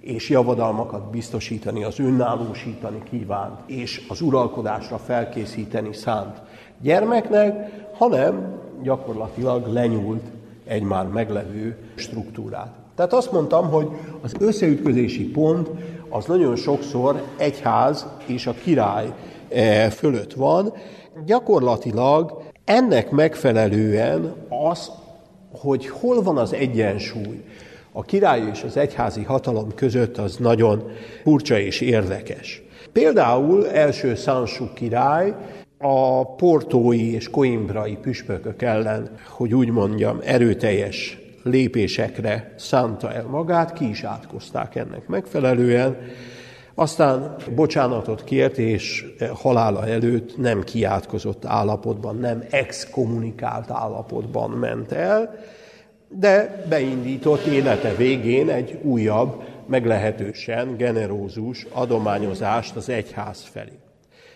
[0.00, 6.40] és javadalmakat biztosítani, az önállósítani kívánt, és az uralkodásra felkészíteni szánt
[6.80, 10.24] gyermeknek, hanem gyakorlatilag lenyúlt
[10.64, 12.74] egy már meglevő struktúrát.
[12.94, 13.88] Tehát azt mondtam, hogy
[14.20, 15.70] az összeütközési pont
[16.08, 19.14] az nagyon sokszor egyház és a király
[19.48, 20.72] eh, fölött van.
[21.24, 24.34] Gyakorlatilag ennek megfelelően
[24.70, 24.90] az,
[25.52, 27.44] hogy hol van az egyensúly
[27.92, 30.90] a király és az egyházi hatalom között, az nagyon
[31.22, 32.62] furcsa és érdekes.
[32.92, 35.34] Például első Sansú király
[35.78, 43.88] a portói és koimbrai püspökök ellen, hogy úgy mondjam, erőteljes lépésekre szánta el magát, ki
[43.88, 45.96] is átkozták ennek megfelelően,
[46.80, 55.34] aztán bocsánatot kért, és halála előtt nem kiátkozott állapotban, nem exkommunikált állapotban ment el,
[56.08, 63.78] de beindított élete végén egy újabb, meglehetősen generózus adományozást az egyház felé.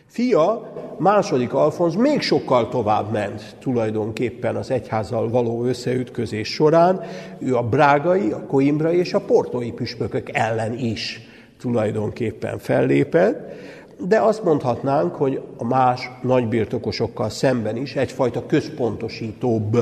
[0.07, 7.01] Fia, második Alfonz még sokkal tovább ment tulajdonképpen az egyházzal való összeütközés során.
[7.39, 11.33] Ő a brágai, a koimbrai és a portói püspökök ellen is
[11.65, 13.53] tulajdonképpen fellépett,
[13.99, 19.79] de azt mondhatnánk, hogy a más nagybirtokosokkal szemben is egyfajta központosítóbb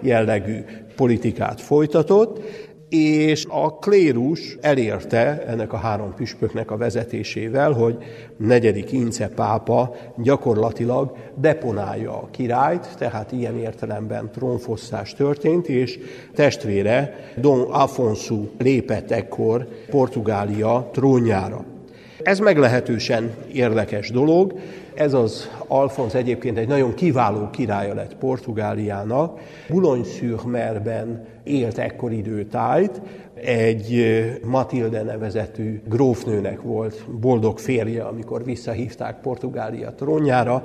[0.00, 0.64] jellegű
[0.96, 2.40] politikát folytatott,
[2.90, 7.96] és a klérus elérte ennek a három püspöknek a vezetésével, hogy
[8.36, 15.98] negyedik Ince pápa gyakorlatilag deponálja a királyt, tehát ilyen értelemben trónfosszás történt, és
[16.34, 21.64] testvére Don Afonso lépett ekkor Portugália trónjára.
[22.22, 24.58] Ez meglehetősen érdekes dolog.
[24.94, 29.40] Ez az Alfonz egyébként egy nagyon kiváló királya lett Portugáliának.
[29.68, 33.00] Boulogne-sur-Merben élt ekkor időtájt,
[33.34, 34.04] egy
[34.44, 40.64] Matilde nevezetű grófnőnek volt boldog férje, amikor visszahívták Portugália trónjára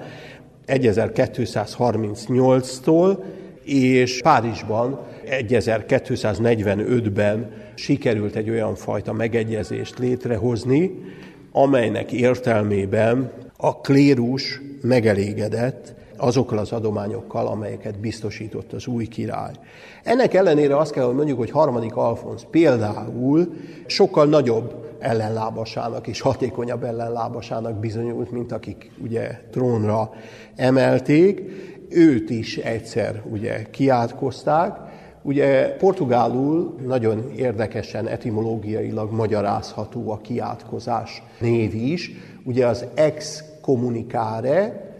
[0.67, 3.17] 1238-tól,
[3.63, 10.91] és Párizsban 1245-ben sikerült egy olyan fajta megegyezést létrehozni,
[11.51, 19.53] amelynek értelmében a klérus megelégedett azokkal az adományokkal, amelyeket biztosított az új király.
[20.03, 23.53] Ennek ellenére azt kell, hogy mondjuk, hogy harmadik Alfonsz például
[23.85, 30.11] sokkal nagyobb ellenlábasának és hatékonyabb ellenlábasának bizonyult, mint akik ugye trónra
[30.55, 31.41] emelték.
[31.89, 34.85] Őt is egyszer ugye kiátkozták,
[35.27, 42.11] Ugye portugálul nagyon érdekesen etimológiailag magyarázható a kiátkozás név is.
[42.47, 44.93] Ugye az ex communicare,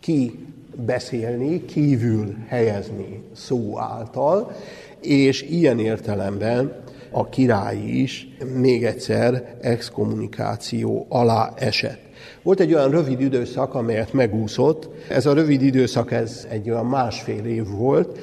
[0.00, 0.38] ki
[0.76, 4.52] beszélni, kívül helyezni szó által,
[5.00, 12.00] és ilyen értelemben a király is még egyszer exkommunikáció alá esett.
[12.42, 14.88] Volt egy olyan rövid időszak, amelyet megúszott.
[15.08, 18.18] Ez a rövid időszak, ez egy olyan másfél év volt,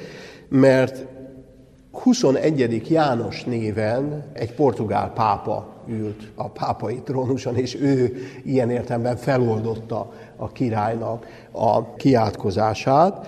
[0.48, 1.04] mert
[1.92, 2.90] 21.
[2.90, 10.52] János néven egy portugál pápa ült a pápai trónuson, és ő ilyen értelemben feloldotta a
[10.52, 13.26] királynak a kiátkozását.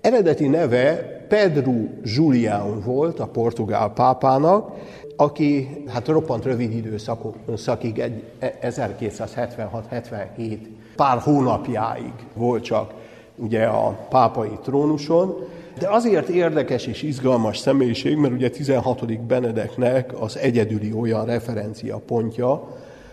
[0.00, 0.94] Eredeti neve
[1.28, 1.72] Pedro
[2.02, 4.70] Julián volt a portugál pápának,
[5.16, 10.58] aki hát roppant rövid időszakig, egy 1276-77
[10.96, 12.92] pár hónapjáig volt csak
[13.36, 15.46] ugye a pápai trónuson,
[15.78, 19.20] de azért érdekes és izgalmas személyiség, mert ugye 16.
[19.26, 22.68] Benedeknek az egyedüli olyan referencia pontja,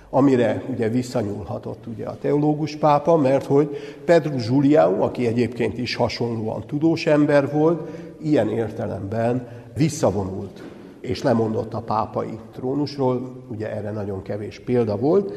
[0.10, 6.64] amire ugye visszanyúlhatott ugye a teológus pápa, mert hogy Pedro Julião, aki egyébként is hasonlóan
[6.68, 7.90] tudós ember volt,
[8.22, 10.64] ilyen értelemben visszavonult
[11.02, 15.34] és lemondott a pápai trónusról, ugye erre nagyon kevés példa volt.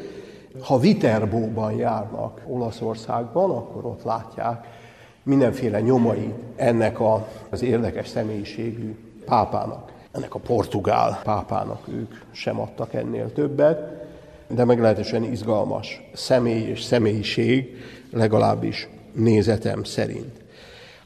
[0.61, 4.67] Ha Viterbóban járnak Olaszországban, akkor ott látják
[5.25, 12.93] mindenféle nyomai ennek a, az érdekes személyiségű pápának, ennek a portugál pápának ők sem adtak
[12.93, 14.03] ennél többet,
[14.47, 17.77] de meglehetősen izgalmas személy és személyiség,
[18.11, 20.43] legalábbis nézetem szerint.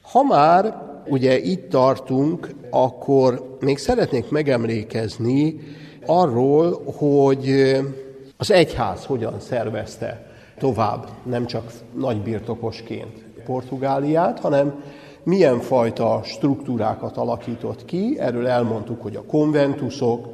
[0.01, 5.59] Ha már ugye itt tartunk, akkor még szeretnék megemlékezni
[6.05, 7.76] arról, hogy
[8.38, 14.83] az egyház hogyan szervezte tovább, nem csak nagybirtokosként Portugáliát, hanem
[15.23, 18.15] milyen fajta struktúrákat alakított ki.
[18.19, 20.27] Erről elmondtuk, hogy a konventusok,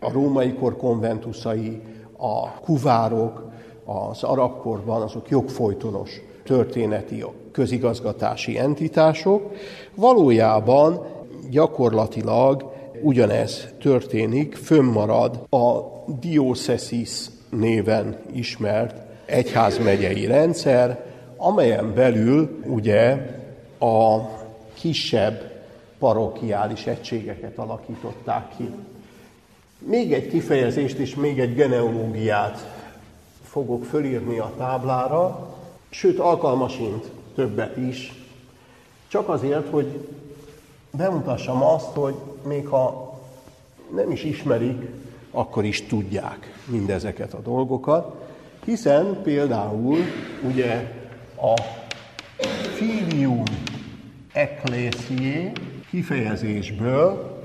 [0.00, 1.80] a római kor konventusai,
[2.16, 3.50] a kuvárok,
[3.84, 9.52] az arab korban azok jogfolytonos történeti, közigazgatási entitások.
[9.94, 11.06] Valójában
[11.50, 15.80] gyakorlatilag ugyanez történik, fönnmarad a
[16.20, 18.94] diószesis néven ismert
[19.26, 21.11] egyházmegyei rendszer,
[21.44, 23.10] amelyen belül ugye
[23.78, 24.18] a
[24.74, 25.50] kisebb
[25.98, 28.70] parokiális egységeket alakították ki.
[29.78, 32.66] Még egy kifejezést és még egy genealógiát
[33.44, 35.54] fogok fölírni a táblára,
[35.90, 38.12] sőt alkalmasint többet is,
[39.08, 40.08] csak azért, hogy
[40.90, 42.14] bemutassam azt, hogy
[42.46, 43.14] még ha
[43.94, 44.88] nem is ismerik,
[45.30, 48.14] akkor is tudják mindezeket a dolgokat,
[48.64, 49.98] hiszen például
[50.42, 51.00] ugye
[51.42, 51.54] a
[52.74, 53.42] filium
[54.32, 55.52] ecclesiae
[55.90, 57.40] kifejezésből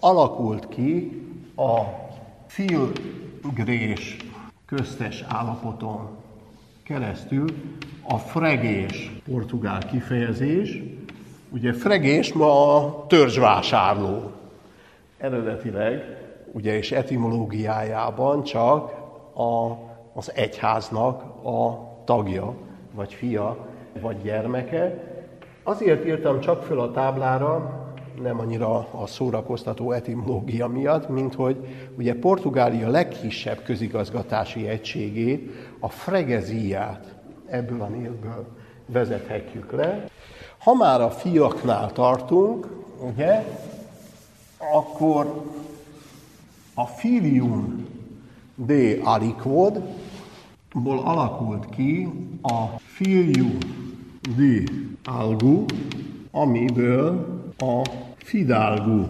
[0.00, 1.22] alakult ki
[1.56, 1.80] a
[2.46, 4.16] filgrés
[4.66, 6.08] köztes állapoton
[6.82, 7.44] keresztül
[8.02, 10.82] a fregés portugál kifejezés.
[11.50, 14.30] Ugye fregés ma a törzsvásárló.
[15.18, 16.02] Eredetileg,
[16.52, 18.90] ugye és etimológiájában csak
[19.34, 19.72] a,
[20.14, 23.66] az egyháznak a tagja, vagy fia,
[24.00, 25.10] vagy gyermeke.
[25.62, 27.80] Azért írtam csak föl a táblára,
[28.22, 31.56] nem annyira a szórakoztató etimológia miatt, mint hogy
[31.98, 37.14] ugye Portugália legkisebb közigazgatási egységét, a fregeziát
[37.46, 38.46] ebből a névből
[38.86, 40.04] vezethetjük le.
[40.58, 42.66] Ha már a fiaknál tartunk,
[43.00, 43.44] ugye,
[44.74, 45.44] akkor
[46.74, 47.86] a filium
[48.54, 49.82] de aliquod
[50.74, 52.08] ból alakult ki
[52.42, 53.58] a filium
[54.36, 54.62] de
[55.04, 55.64] algu,
[56.30, 57.26] amiből
[57.58, 57.82] a
[58.16, 59.08] fidalgu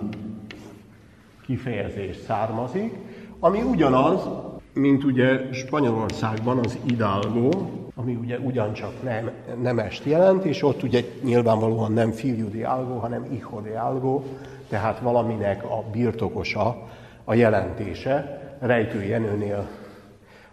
[1.47, 2.93] kifejezés származik,
[3.41, 4.29] ami ugyanaz,
[4.73, 7.49] mint ugye Spanyolországban az hidalgo,
[7.95, 9.31] ami ugye ugyancsak nem,
[9.63, 14.23] nemest jelent, és ott ugye nyilvánvalóan nem fiú de algo, hanem hijo de algo,
[14.69, 16.89] tehát valaminek a birtokosa
[17.25, 18.41] a jelentése.
[18.61, 19.69] Rejtő Jenőnél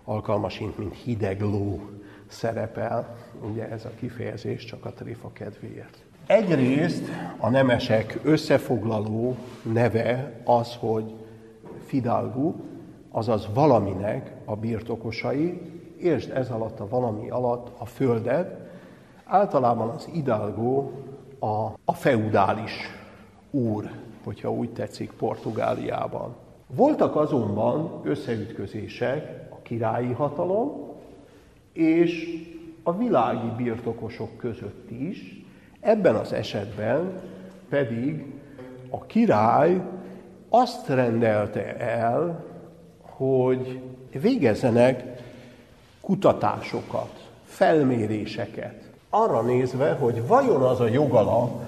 [0.10, 1.80] alkalmasint, mint hideg ló
[2.28, 3.16] szerepel,
[3.52, 5.98] ugye ez a kifejezés csak a tréfa kedvéért.
[6.26, 7.04] Egyrészt
[7.38, 11.14] a nemesek összefoglaló neve az, hogy
[11.86, 12.56] fidalgu,
[13.12, 15.62] azaz valaminek a birtokosai,
[16.00, 18.58] értsd ez alatt a valami alatt a földet,
[19.26, 20.92] általában az idalgó
[21.40, 22.74] a, a feudális
[23.52, 23.90] úr,
[24.24, 26.36] hogyha úgy tetszik Portugáliában.
[26.68, 30.94] Voltak azonban összeütközések királyi hatalom
[31.74, 32.44] és
[32.84, 35.40] a világi birtokosok között is,
[35.80, 37.22] Ebben az esetben
[37.70, 38.26] pedig
[38.90, 39.82] a király
[40.50, 42.46] azt rendelte el,
[43.02, 43.82] hogy
[44.22, 45.22] végezzenek
[46.02, 51.64] kutatásokat, felméréseket, arra nézve, hogy vajon az a jogalap,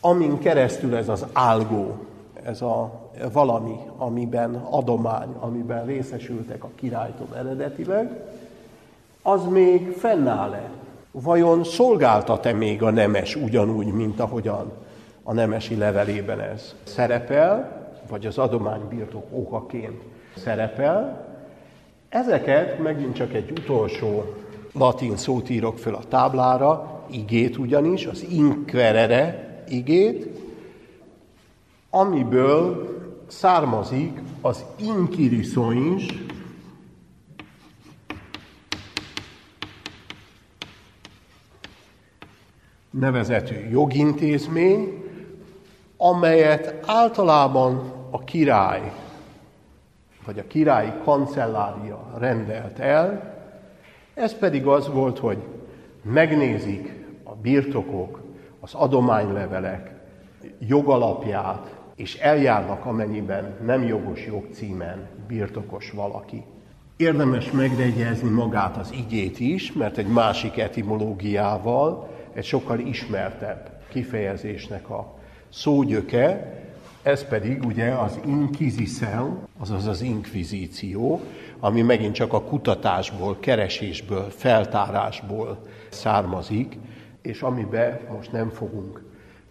[0.00, 1.96] amin keresztül ez az álgó,
[2.46, 8.20] ez a valami, amiben adomány, amiben részesültek a királytól eredetileg,
[9.22, 10.70] az még fennáll-e?
[11.22, 14.72] vajon szolgáltat-e még a nemes ugyanúgy, mint ahogyan
[15.22, 20.02] a nemesi levelében ez szerepel, vagy az adománybirtok okaként
[20.36, 21.26] szerepel.
[22.08, 24.24] Ezeket megint csak egy utolsó
[24.72, 30.45] latin szót írok föl a táblára, igét ugyanis, az inquerere igét,
[31.90, 32.94] amiből
[33.26, 36.24] származik az inquirisoins,
[42.90, 45.04] nevezetű jogintézmény,
[45.96, 48.92] amelyet általában a király,
[50.24, 53.34] vagy a királyi kancellária rendelt el,
[54.14, 55.38] ez pedig az volt, hogy
[56.02, 58.22] megnézik a birtokok,
[58.60, 59.90] az adománylevelek
[60.58, 66.44] jogalapját, és eljárnak, amennyiben nem jogos jogcímen birtokos valaki.
[66.96, 75.14] Érdemes megjegyezni magát az igét is, mert egy másik etimológiával egy sokkal ismertebb kifejezésnek a
[75.48, 76.54] szógyöke,
[77.02, 81.20] ez pedig ugye az inquisition, azaz az inkvizíció,
[81.60, 86.78] ami megint csak a kutatásból, keresésből, feltárásból származik,
[87.22, 89.05] és amibe most nem fogunk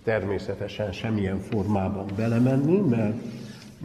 [0.06, 3.16] természetesen semmilyen formában belemenni, mert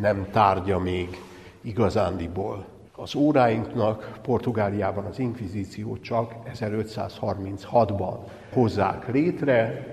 [0.01, 1.21] nem tárgya még
[1.61, 2.67] igazándiból
[2.97, 8.17] az óráinknak Portugáliában az inkvizíció csak 1536-ban
[8.53, 9.87] hozzák létre,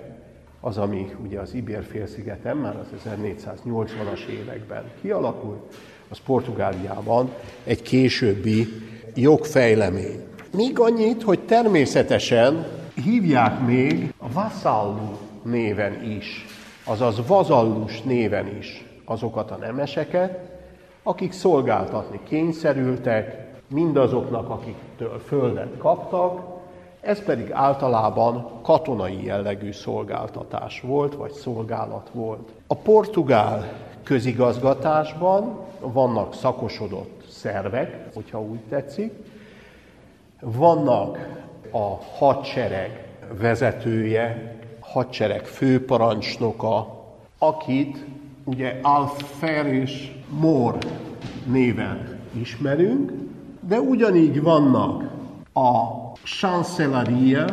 [0.60, 5.76] az, ami ugye az Ibér-félszigeten már az 1480-as években kialakult,
[6.10, 8.68] az Portugáliában egy későbbi
[9.16, 10.24] jogfejlemény.
[10.56, 12.68] Míg annyit, hogy természetesen
[13.04, 16.46] hívják még a vasallu néven is,
[16.84, 20.40] azaz vazallus néven is azokat a nemeseket,
[21.04, 26.56] akik szolgáltatni kényszerültek, mindazoknak, akiktől földet kaptak,
[27.02, 32.52] Ez pedig általában katonai jellegű szolgáltatás volt, vagy szolgálat volt.
[32.68, 33.72] A portugál
[34.04, 39.14] közigazgatásban vannak szakosodott szervek, hogyha úgy tetszik,
[40.42, 41.18] vannak
[41.72, 43.08] a hadsereg
[43.40, 44.57] vezetője,
[44.92, 47.04] hadsereg főparancsnoka,
[47.38, 48.06] akit
[48.44, 50.78] ugye Alfer és Mor
[51.46, 53.12] néven ismerünk,
[53.60, 55.04] de ugyanígy vannak
[55.54, 55.78] a
[56.24, 57.46] Chancelleria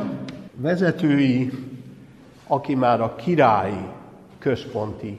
[0.56, 1.50] vezetői,
[2.46, 3.86] aki már a királyi
[4.38, 5.18] központi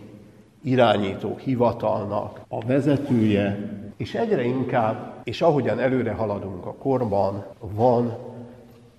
[0.61, 8.17] irányító hivatalnak a vezetője, és egyre inkább, és ahogyan előre haladunk a korban, van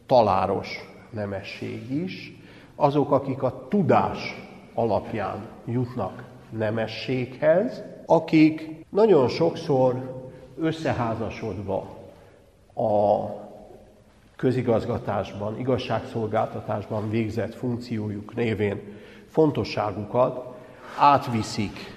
[0.06, 0.68] taláros
[1.10, 2.35] nemesség is,
[2.76, 4.34] azok, akik a tudás
[4.74, 10.14] alapján jutnak nemességhez, akik nagyon sokszor
[10.58, 11.86] összeházasodva
[12.74, 13.26] a
[14.36, 18.80] közigazgatásban, igazságszolgáltatásban végzett funkciójuk névén
[19.28, 20.54] fontosságukat
[20.98, 21.94] átviszik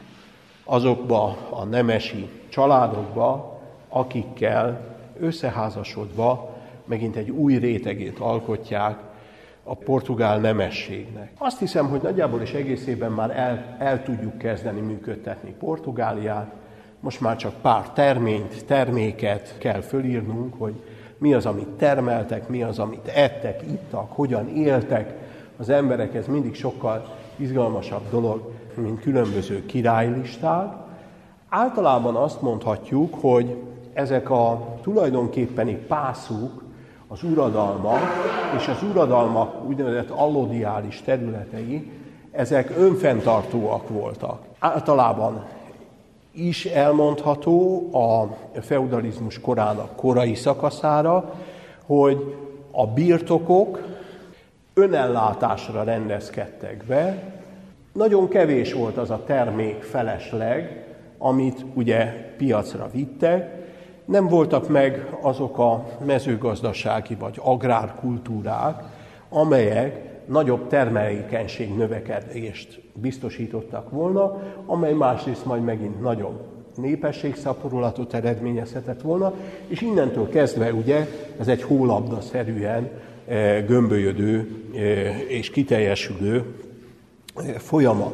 [0.64, 3.60] azokba a nemesi családokba,
[3.90, 8.98] akikkel összeházasodva megint egy új rétegét alkotják
[9.70, 11.32] a portugál nemességnek.
[11.38, 16.52] Azt hiszem, hogy nagyjából is egészében már el, el tudjuk kezdeni működtetni Portugáliát.
[17.00, 20.74] Most már csak pár terményt, terméket kell fölírnunk, hogy
[21.18, 25.14] mi az, amit termeltek, mi az, amit ettek, ittak, hogyan éltek.
[25.58, 30.74] Az emberek ez mindig sokkal izgalmasabb dolog, mint különböző királylisták.
[31.50, 33.56] Általában azt mondhatjuk, hogy
[33.94, 36.64] ezek a tulajdonképpeni pászuk,
[37.12, 38.00] az uradalmak
[38.58, 41.92] és az uradalmak úgynevezett allodiális területei,
[42.32, 44.42] ezek önfenntartóak voltak.
[44.60, 45.46] Általában
[46.32, 51.34] is elmondható a feudalizmus korának korai szakaszára,
[51.86, 52.36] hogy
[52.72, 53.82] a birtokok
[54.74, 57.34] önellátásra rendezkedtek be,
[57.94, 60.86] nagyon kevés volt az a termék felesleg,
[61.18, 62.06] amit ugye
[62.38, 63.59] piacra vittek,
[64.10, 68.84] nem voltak meg azok a mezőgazdasági vagy agrárkultúrák,
[69.30, 76.40] amelyek nagyobb termelékenység növekedést biztosítottak volna, amely másrészt majd megint nagyobb
[76.76, 79.34] népességszaporulatot eredményezhetett volna,
[79.68, 81.08] és innentől kezdve ugye
[81.40, 82.90] ez egy hólabda-szerűen
[83.28, 86.56] eh, gömbölyödő eh, és kiteljesülő
[87.36, 88.14] eh, folyamat.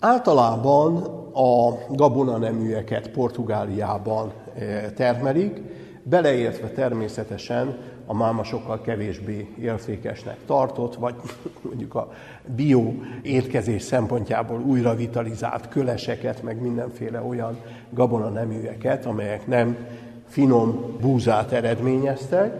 [0.00, 0.96] Általában
[1.34, 4.32] a gabonaneműeket Portugáliában
[4.94, 5.60] termelik,
[6.02, 7.76] beleértve természetesen
[8.06, 11.14] a máma sokkal kevésbé értékesnek tartott, vagy
[11.68, 12.12] mondjuk a
[12.54, 12.92] bio
[13.22, 17.58] étkezés szempontjából újra vitalizált köleseket, meg mindenféle olyan
[17.90, 19.76] gabona neműeket, amelyek nem
[20.28, 22.52] finom búzát eredményeztek,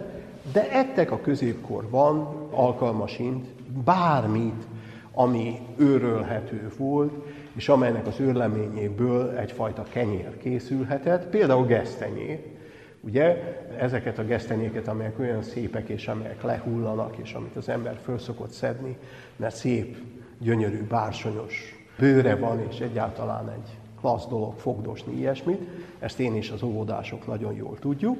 [0.51, 3.45] de ettek a középkorban alkalmasint
[3.85, 4.67] bármit,
[5.11, 7.13] ami őrölhető volt,
[7.55, 12.55] és amelynek az őrleményéből egyfajta kenyér készülhetett, például gesztenyét,
[13.05, 13.37] Ugye?
[13.79, 18.51] Ezeket a gesztenyéket, amelyek olyan szépek, és amelyek lehullanak, és amit az ember föl szokott
[18.51, 18.97] szedni,
[19.35, 19.97] mert szép,
[20.39, 25.61] gyönyörű, bársonyos bőre van, és egyáltalán egy klassz dolog fogdosni ilyesmit,
[25.99, 28.17] ezt én és az óvodások nagyon jól tudjuk.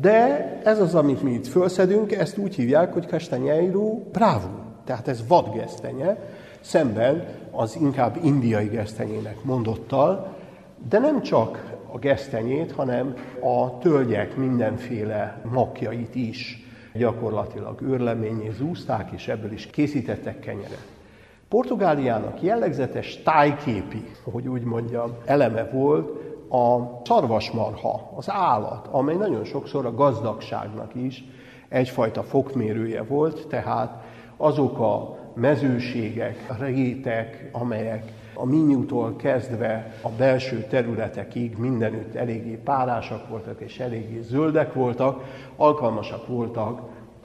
[0.00, 4.48] De ez az, amit mi itt fölszedünk, ezt úgy hívják, hogy Castanheiro bravo,
[4.84, 6.18] tehát ez vadgesztenye,
[6.64, 10.34] szemben az inkább indiai gesztenyének mondottal,
[10.88, 19.28] de nem csak a gesztenyét, hanem a tölgyek mindenféle makjait is gyakorlatilag őrleményé zúzták, és
[19.28, 20.86] ebből is készítettek kenyeret.
[21.48, 26.10] Portugáliának jellegzetes tájképi, hogy úgy mondjam, eleme volt
[26.50, 31.24] a szarvasmarha, az állat, amely nagyon sokszor a gazdagságnak is
[31.68, 34.02] egyfajta fokmérője volt, tehát
[34.36, 43.60] azok a mezőségek, rétek, amelyek a Minyútól kezdve a belső területekig mindenütt eléggé párásak voltak
[43.60, 45.24] és eléggé zöldek voltak,
[45.56, 46.80] alkalmasak voltak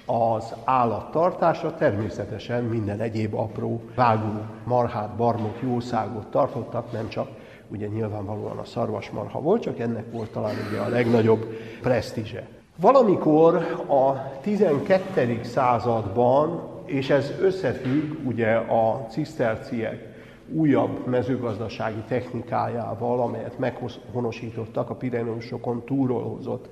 [0.05, 7.28] az állattartásra, természetesen minden egyéb apró vágó marhát, barmot, jószágot tartottak, nem csak
[7.68, 11.45] ugye nyilvánvalóan a szarvasmarha volt, csak ennek volt talán ugye a legnagyobb
[11.82, 12.47] presztízse.
[12.76, 13.55] Valamikor
[13.88, 15.39] a 12.
[15.43, 20.07] században, és ez összefügg ugye a ciszterciek
[20.51, 26.69] újabb mezőgazdasági technikájával, amelyet meghonosítottak a Pireneusokon túlról hozott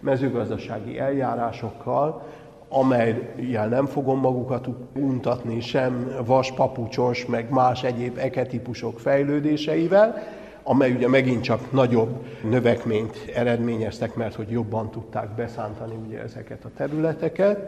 [0.00, 2.22] mezőgazdasági eljárásokkal,
[2.68, 10.22] amelyel nem fogom magukat untatni sem vaspapucsos, meg más egyéb eketípusok fejlődéseivel,
[10.62, 16.70] amely ugye megint csak nagyobb növekményt eredményeztek, mert hogy jobban tudták beszántani ugye ezeket a
[16.76, 17.58] területeket.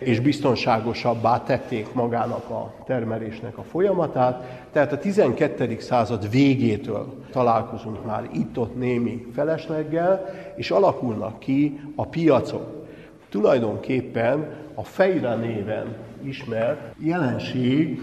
[0.00, 4.66] És biztonságosabbá tették magának a termelésnek a folyamatát.
[4.72, 5.78] Tehát a 12.
[5.78, 10.26] század végétől találkozunk már itt-ott némi felesleggel,
[10.56, 12.86] és alakulnak ki a piacok.
[13.28, 18.00] Tulajdonképpen a fejre néven ismert jelenség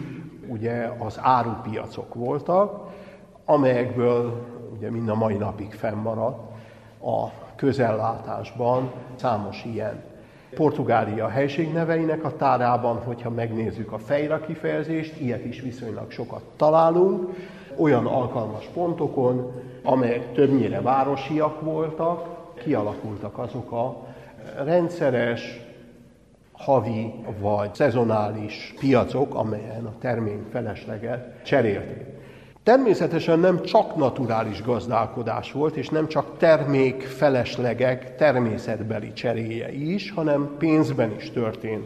[0.47, 2.87] ugye az árupiacok voltak,
[3.45, 4.45] amelyekből
[4.77, 6.51] ugye mind a mai napig fennmaradt
[7.01, 10.03] a közellátásban számos ilyen.
[10.57, 17.29] Portugália helységneveinek a tárában, hogyha megnézzük a fejra kifejezést, ilyet is viszonylag sokat találunk,
[17.75, 19.51] olyan alkalmas pontokon,
[19.83, 22.27] amelyek többnyire városiak voltak,
[22.63, 24.07] kialakultak azok a
[24.63, 25.61] rendszeres,
[26.51, 32.05] havi vagy szezonális piacok, amelyen a termény felesleget cserélték.
[32.67, 40.55] Természetesen nem csak naturális gazdálkodás volt, és nem csak termék feleslegek természetbeli cseréje is, hanem
[40.57, 41.85] pénzben is történt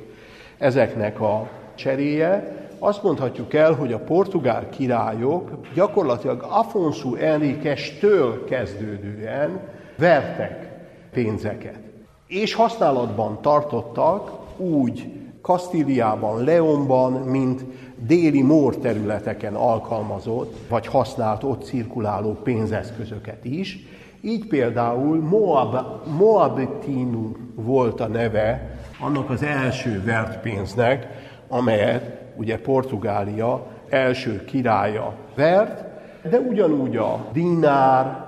[0.57, 2.55] ezeknek a cseréje.
[2.79, 9.59] Azt mondhatjuk el, hogy a portugál királyok gyakorlatilag Afonso Enriquez-től kezdődően
[9.97, 10.69] vertek
[11.11, 11.79] pénzeket.
[12.27, 17.63] És használatban tartottak úgy Kasztíliában, Leonban, mint
[17.95, 23.87] déli mór területeken alkalmazott, vagy használt ott cirkuláló pénzeszközöket is.
[24.21, 25.75] Így például Moab,
[26.17, 31.07] Moabitinu volt a neve annak az első vert pénznek,
[31.47, 35.83] amelyet ugye Portugália első királya vert,
[36.29, 38.27] de ugyanúgy a dinár,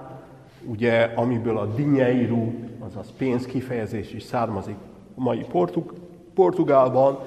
[0.66, 4.76] ugye, amiből a dinheiro, azaz pénz kifejezés is származik
[5.16, 6.03] mai Portug-
[6.36, 7.20] Portugálban,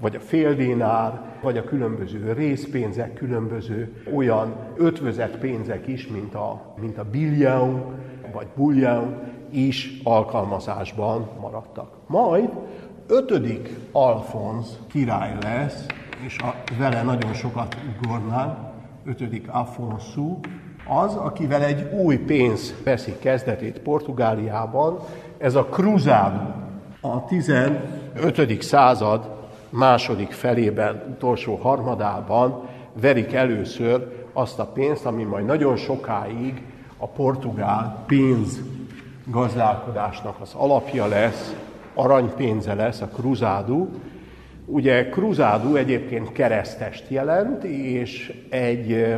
[0.00, 6.98] vagy a féldénár, vagy a különböző részpénzek, különböző olyan ötvözett pénzek is, mint a, mint
[6.98, 7.82] a billion,
[8.32, 9.14] vagy bullion
[9.50, 11.90] is alkalmazásban maradtak.
[12.06, 12.50] Majd
[13.06, 15.86] ötödik Alfonz király lesz,
[16.24, 18.56] és a, vele nagyon sokat ugornánk,
[19.04, 20.38] ötödik Afonso,
[20.88, 24.98] az, akivel egy új pénz veszi kezdetét Portugáliában,
[25.38, 26.65] ez a cruzado.
[27.12, 28.62] A 15.
[28.62, 29.30] század
[29.68, 32.68] második felében, utolsó harmadában
[33.00, 36.62] verik először azt a pénzt, ami majd nagyon sokáig
[36.96, 38.60] a portugál pénz
[39.24, 41.54] gazdálkodásnak az alapja lesz,
[41.94, 43.88] aranypénze lesz, a cruzádú.
[44.64, 49.16] Ugye cruzádú egyébként keresztest jelent, és egy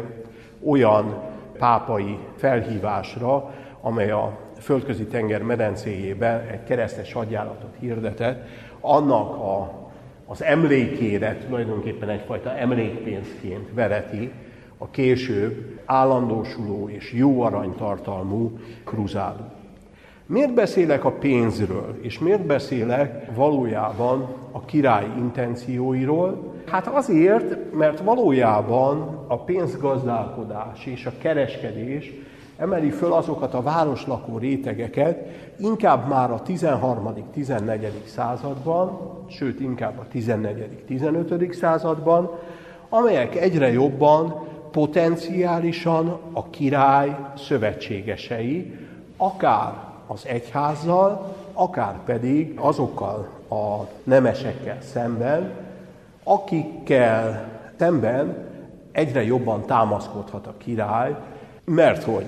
[0.64, 1.14] olyan
[1.58, 8.48] pápai felhívásra, amely a földközi tenger medencéjében egy keresztes hadjáratot hirdetett,
[8.80, 9.86] annak a
[10.30, 14.30] az emlékére tulajdonképpen egyfajta emlékpénzként vereti
[14.78, 19.44] a később állandósuló és jó aranytartalmú kruzádó.
[20.26, 26.54] Miért beszélek a pénzről, és miért beszélek valójában a király intencióiról?
[26.66, 32.12] Hát azért, mert valójában a pénzgazdálkodás és a kereskedés
[32.58, 35.26] emeli föl azokat a városlakó rétegeket,
[35.58, 37.88] inkább már a 13.-14.
[38.06, 41.52] században, sőt inkább a 14.-15.
[41.52, 42.30] században,
[42.88, 48.74] amelyek egyre jobban potenciálisan a király szövetségesei,
[49.16, 49.72] akár
[50.06, 55.52] az egyházzal, akár pedig azokkal a nemesekkel szemben,
[56.24, 57.48] akikkel
[57.78, 58.46] szemben
[58.92, 61.16] egyre jobban támaszkodhat a király,
[61.64, 62.26] mert hogy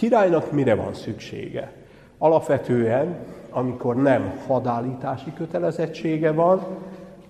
[0.00, 1.72] királynak mire van szüksége?
[2.18, 3.16] Alapvetően,
[3.50, 6.66] amikor nem hadállítási kötelezettsége van,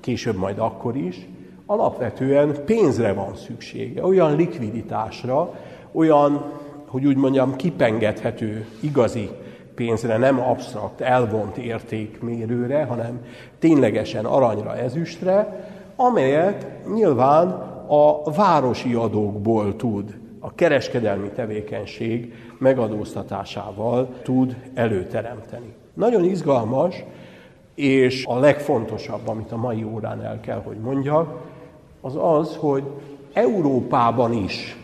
[0.00, 1.28] később majd akkor is,
[1.66, 5.54] alapvetően pénzre van szüksége, olyan likviditásra,
[5.92, 6.44] olyan,
[6.86, 9.30] hogy úgy mondjam, kipengethető igazi
[9.74, 13.24] pénzre, nem absztrakt, elvont értékmérőre, hanem
[13.58, 15.66] ténylegesen aranyra, ezüstre,
[15.96, 17.48] amelyet nyilván
[17.86, 25.74] a városi adókból tud a kereskedelmi tevékenység megadóztatásával tud előteremteni.
[25.94, 27.04] Nagyon izgalmas,
[27.74, 31.40] és a legfontosabb, amit a mai órán el kell, hogy mondjak,
[32.00, 32.82] az az, hogy
[33.32, 34.76] Európában is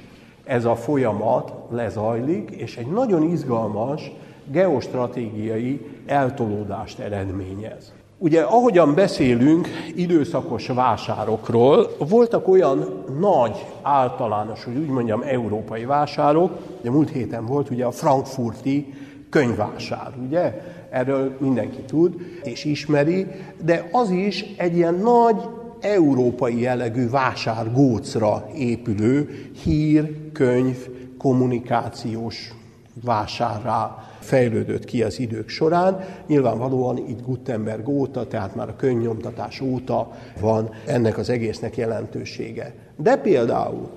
[0.44, 4.10] ez a folyamat lezajlik, és egy nagyon izgalmas
[4.44, 7.92] geostratégiai eltolódást eredményez.
[8.18, 16.90] Ugye, ahogyan beszélünk időszakos vásárokról, voltak olyan nagy, általános, hogy úgy mondjam, európai vásárok, ugye
[16.90, 18.94] múlt héten volt ugye a frankfurti
[19.30, 20.62] könyvvásár, ugye?
[20.90, 23.26] Erről mindenki tud és ismeri,
[23.64, 25.36] de az is egy ilyen nagy
[25.80, 30.76] európai jellegű vásárgócra épülő hír, könyv,
[31.18, 32.54] kommunikációs
[33.04, 36.04] vásárrá fejlődött ki az idők során.
[36.26, 42.74] Nyilvánvalóan itt Gutenberg óta, tehát már a könyvnyomtatás óta van ennek az egésznek jelentősége.
[42.96, 43.88] De például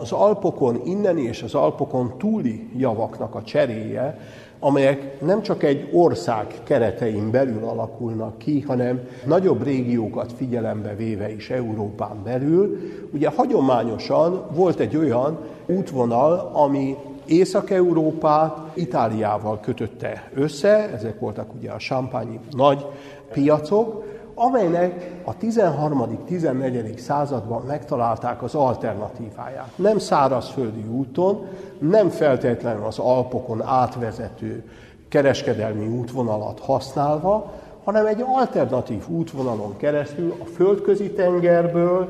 [0.00, 4.18] az Alpokon inneni és az Alpokon túli javaknak a cseréje,
[4.60, 11.50] amelyek nem csak egy ország keretein belül alakulnak ki, hanem nagyobb régiókat figyelembe véve is
[11.50, 12.78] Európán belül.
[13.12, 16.96] Ugye hagyományosan volt egy olyan útvonal, ami
[17.28, 22.86] Észak-Európát Itáliával kötötte össze, ezek voltak ugye a sampányi nagy
[23.32, 24.04] piacok,
[24.34, 26.98] amelynek a 13.-14.
[26.98, 29.70] században megtalálták az alternatíváját.
[29.76, 31.46] Nem szárazföldi úton,
[31.78, 34.64] nem feltétlenül az Alpokon átvezető
[35.08, 37.52] kereskedelmi útvonalat használva,
[37.84, 42.08] hanem egy alternatív útvonalon keresztül a földközi tengerből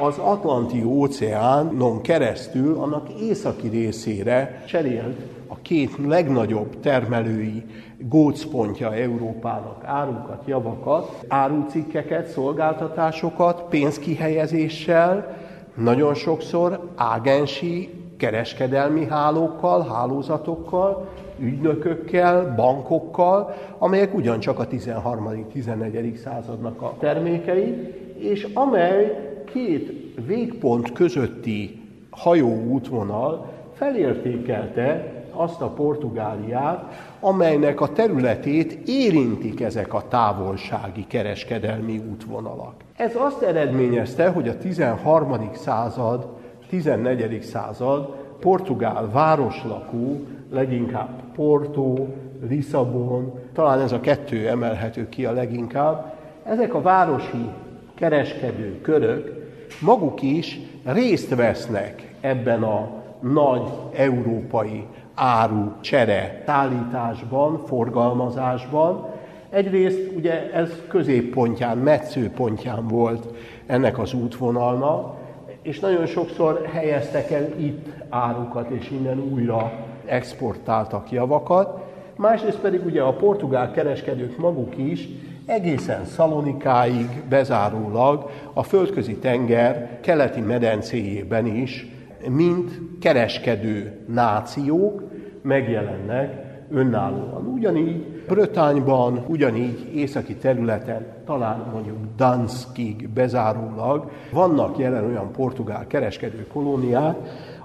[0.00, 7.64] az Atlanti óceánon keresztül annak északi részére cserélt a két legnagyobb termelői
[7.98, 15.36] gócpontja Európának árukat, javakat, árucikkeket, szolgáltatásokat pénzkihelyezéssel,
[15.74, 26.14] nagyon sokszor ágensi kereskedelmi hálókkal, hálózatokkal, ügynökökkel, bankokkal, amelyek ugyancsak a 13.-14.
[26.14, 31.80] századnak a termékei, és amely két végpont közötti
[32.10, 36.84] hajóútvonal felértékelte azt a Portugáliát,
[37.20, 42.74] amelynek a területét érintik ezek a távolsági kereskedelmi útvonalak.
[42.96, 45.50] Ez azt eredményezte, hogy a 13.
[45.54, 46.26] század,
[46.68, 47.42] 14.
[47.42, 50.20] század portugál városlakó,
[50.50, 52.06] leginkább Porto,
[52.48, 57.50] Lisszabon, talán ez a kettő emelhető ki a leginkább, ezek a városi
[57.98, 59.46] kereskedő körök
[59.80, 62.88] maguk is részt vesznek ebben a
[63.20, 63.62] nagy
[63.94, 64.84] európai
[65.14, 69.06] áru csere szállításban, forgalmazásban.
[69.50, 73.26] Egyrészt ugye ez középpontján, metszőpontján volt
[73.66, 75.16] ennek az útvonalnak,
[75.62, 79.72] és nagyon sokszor helyeztek el itt árukat, és innen újra
[80.04, 81.86] exportáltak javakat.
[82.16, 85.08] Másrészt pedig ugye a portugál kereskedők maguk is
[85.48, 91.86] egészen Szalonikáig bezárólag a földközi tenger keleti medencéjében is,
[92.28, 92.70] mint
[93.00, 95.02] kereskedő nációk
[95.42, 97.46] megjelennek önállóan.
[97.46, 107.16] Ugyanígy Brötányban, ugyanígy északi területen, talán mondjuk Danskig bezárólag vannak jelen olyan portugál kereskedő kolóniák,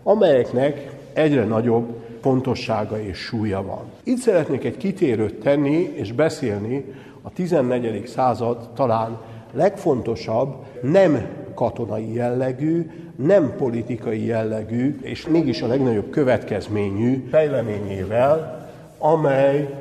[0.04, 3.84] amelyeknek egyre nagyobb fontossága és súlya van.
[4.04, 6.86] Itt szeretnék egy kitérőt tenni és beszélni
[7.26, 8.08] a 14.
[8.08, 9.18] század talán
[9.52, 18.68] legfontosabb, nem katonai jellegű, nem politikai jellegű, és mégis a legnagyobb következményű fejleményével,
[18.98, 19.80] amely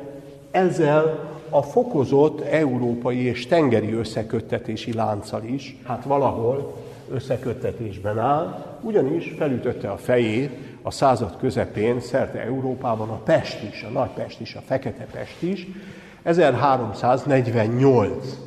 [0.51, 6.73] ezzel a fokozott európai és tengeri összeköttetési lánccal is, hát valahol
[7.09, 13.89] összeköttetésben áll, ugyanis felütötte a fejét a század közepén szerte Európában a Pest is, a
[13.89, 15.67] Nagy Pest is, a Fekete Pest is,
[16.23, 18.37] 1348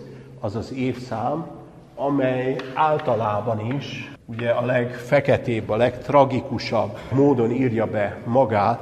[0.41, 1.47] az az évszám,
[1.95, 8.81] amely általában is ugye a legfeketébb, a legtragikusabb módon írja be magát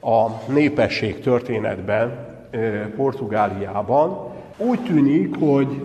[0.00, 2.32] a népesség történetben
[2.96, 4.32] Portugáliában.
[4.56, 5.84] Úgy tűnik, hogy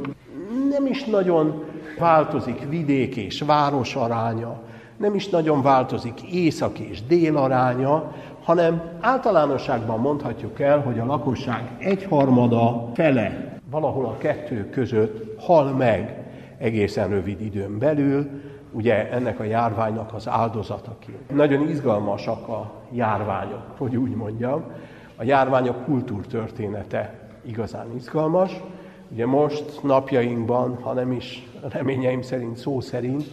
[0.69, 1.63] nem is nagyon
[1.99, 4.59] változik vidék és város aránya,
[4.97, 8.11] nem is nagyon változik észak és dél aránya,
[8.49, 16.25] hanem általánosságban mondhatjuk el, hogy a lakosság egyharmada fele valahol a kettő között hal meg
[16.57, 18.29] egészen rövid időn belül,
[18.71, 21.35] ugye ennek a járványnak az áldozataként.
[21.35, 24.63] Nagyon izgalmasak a járványok, hogy úgy mondjam.
[25.15, 28.61] A járványok kultúrtörténete igazán izgalmas.
[29.11, 33.25] Ugye most napjainkban, ha nem is reményeim szerint szó szerint,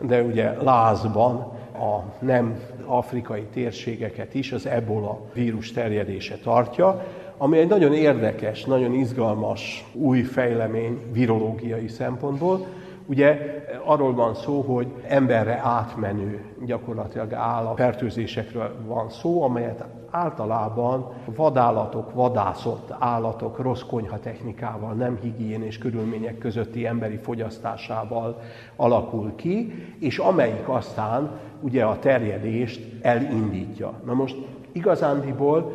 [0.00, 7.04] de ugye lázban a nem afrikai térségeket is az ebola vírus terjedése tartja,
[7.36, 12.66] ami egy nagyon érdekes, nagyon izgalmas új fejlemény virológiai szempontból.
[13.06, 13.38] Ugye
[13.84, 22.94] arról van szó, hogy emberre átmenő gyakorlatilag állat fertőzésekről van szó, amelyet általában vadállatok, vadászott
[22.98, 28.40] állatok rossz konyha technikával, nem higiénés körülmények közötti emberi fogyasztásával
[28.76, 31.30] alakul ki, és amelyik aztán
[31.60, 33.92] ugye a terjedést elindítja.
[34.04, 34.36] Na most
[34.72, 35.72] igazándiból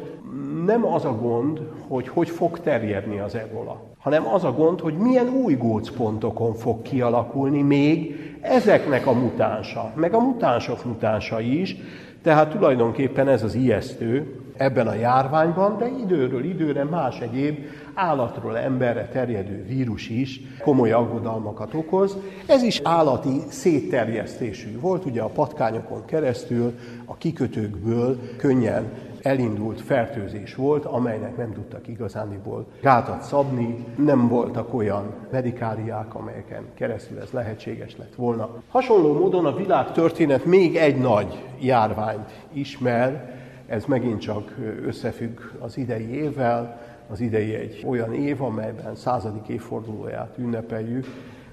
[0.66, 4.98] nem az a gond, hogy hogy fog terjedni az ebola, hanem az a gond, hogy
[4.98, 11.76] milyen új gócpontokon fog kialakulni még ezeknek a mutánsa, meg a mutánsok mutánsa is,
[12.22, 17.58] tehát tulajdonképpen ez az ijesztő ebben a járványban, de időről időre más egyéb
[17.94, 22.18] állatról emberre terjedő vírus is komoly aggodalmakat okoz.
[22.46, 26.74] Ez is állati szétterjesztésű volt, ugye a patkányokon keresztül,
[27.06, 28.92] a kikötőkből könnyen
[29.22, 37.20] elindult fertőzés volt, amelynek nem tudtak igazániból gátat szabni, nem voltak olyan medikáliák, amelyeken keresztül
[37.20, 38.50] ez lehetséges lett volna.
[38.68, 44.56] Hasonló módon a világ történet még egy nagy járványt ismer, ez megint csak
[44.86, 51.06] összefügg az idei évvel, az idei egy olyan év, amelyben századik évfordulóját ünnepeljük,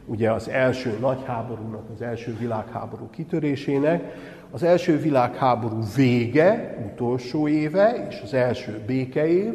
[0.04, 4.14] ugye az első nagy háborúnak, az első világháború kitörésének,
[4.51, 9.55] az első világháború vége, utolsó éve, és az első békeév,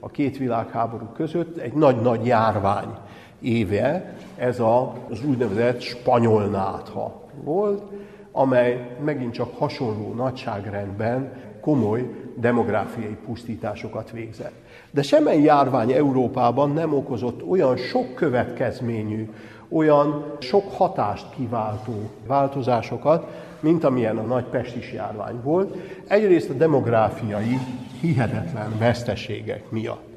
[0.00, 2.88] a két világháború között egy nagy-nagy járvány
[3.40, 7.82] éve, ez az úgynevezett spanyol nátha volt,
[8.32, 14.54] amely megint csak hasonló nagyságrendben komoly demográfiai pusztításokat végzett.
[14.90, 19.30] De semmely járvány Európában nem okozott olyan sok következményű,
[19.68, 23.26] olyan sok hatást kiváltó változásokat,
[23.64, 25.76] mint amilyen a nagy pestis járvány volt.
[26.06, 27.58] Egyrészt a demográfiai
[28.00, 30.08] hihetetlen veszteségek miatt.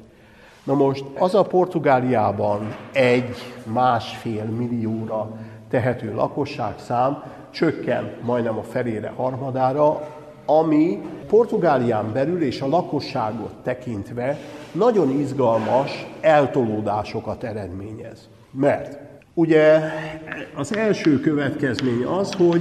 [0.64, 3.36] Na most az a Portugáliában egy
[3.72, 5.30] másfél millióra
[5.70, 10.08] tehető lakosságszám csökken majdnem a felére harmadára,
[10.46, 14.38] ami Portugálián belül és a lakosságot tekintve
[14.72, 18.28] nagyon izgalmas eltolódásokat eredményez.
[18.50, 18.98] Mert
[19.34, 19.80] ugye
[20.56, 22.60] az első következmény az, hogy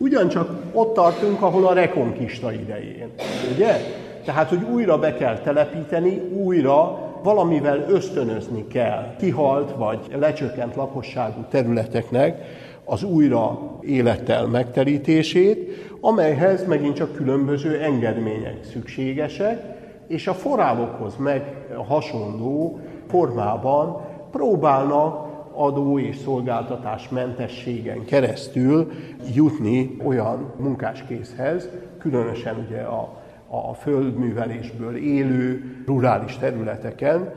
[0.00, 3.08] ugyancsak ott tartunk, ahol a rekonkista idején.
[3.54, 3.76] Ugye?
[4.24, 12.44] Tehát, hogy újra be kell telepíteni, újra valamivel ösztönözni kell kihalt vagy lecsökkent lakosságú területeknek
[12.84, 19.62] az újra élettel megterítését, amelyhez megint csak különböző engedmények szükségesek,
[20.06, 25.29] és a forrálokhoz meg hasonló formában próbálnak
[25.60, 28.90] adó és szolgáltatás mentességen keresztül
[29.34, 37.32] jutni olyan munkáskészhez, különösen ugye a, a földművelésből élő rurális területeken,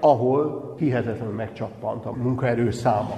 [0.00, 3.16] ahol hihetetlenül megcsappant a munkaerő száma.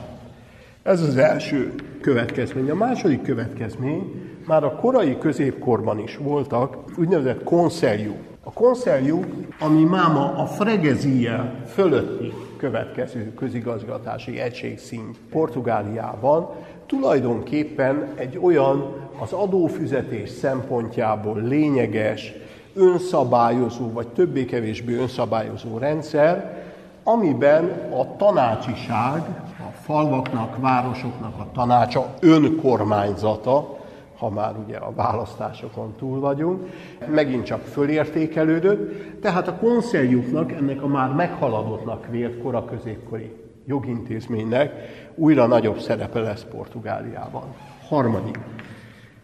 [0.82, 2.70] Ez az első következmény.
[2.70, 8.16] A második következmény, már a korai középkorban is voltak úgynevezett konszerjuk.
[8.45, 9.24] A konszerjuk,
[9.61, 12.32] ami máma a fregezia fölötti
[12.62, 16.48] következő közigazgatási egységszint Portugáliában,
[16.86, 22.32] tulajdonképpen egy olyan az adófizetés szempontjából lényeges,
[22.74, 26.62] önszabályozó, vagy többé-kevésbé önszabályozó rendszer,
[27.02, 27.64] amiben
[27.98, 29.20] a tanácsiság,
[29.58, 33.78] a falvaknak, városoknak a tanácsa önkormányzata,
[34.23, 36.68] ha már ugye a választásokon túl vagyunk,
[37.09, 43.33] megint csak fölértékelődött, tehát a konszeljuknak, ennek a már meghaladottnak vélt koraközépkori
[43.66, 44.73] jogintézménynek
[45.14, 47.43] újra nagyobb szerepe lesz Portugáliában.
[47.89, 48.39] Harmadik.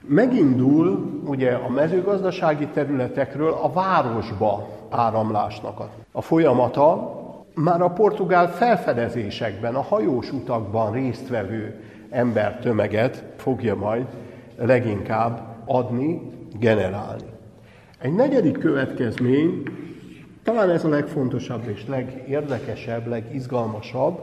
[0.06, 5.80] Megindul ugye a mezőgazdasági területekről a városba áramlásnak
[6.12, 7.16] a folyamata,
[7.54, 14.06] már a portugál felfedezésekben, a hajós utakban résztvevő embertömeget fogja majd
[14.58, 16.20] leginkább adni,
[16.58, 17.30] generálni.
[17.98, 19.62] Egy negyedik következmény,
[20.42, 24.20] talán ez a legfontosabb és legérdekesebb, legizgalmasabb,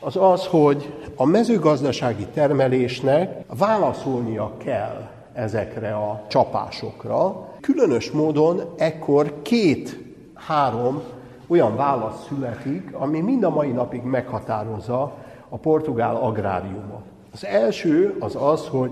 [0.00, 7.48] az az, hogy a mezőgazdasági termelésnek válaszolnia kell ezekre a csapásokra.
[7.60, 11.02] Különös módon ekkor két-három
[11.46, 15.14] olyan válasz születik, ami mind a mai napig meghatározza
[15.48, 17.02] a portugál agráriumot.
[17.32, 18.90] Az első az az, hogy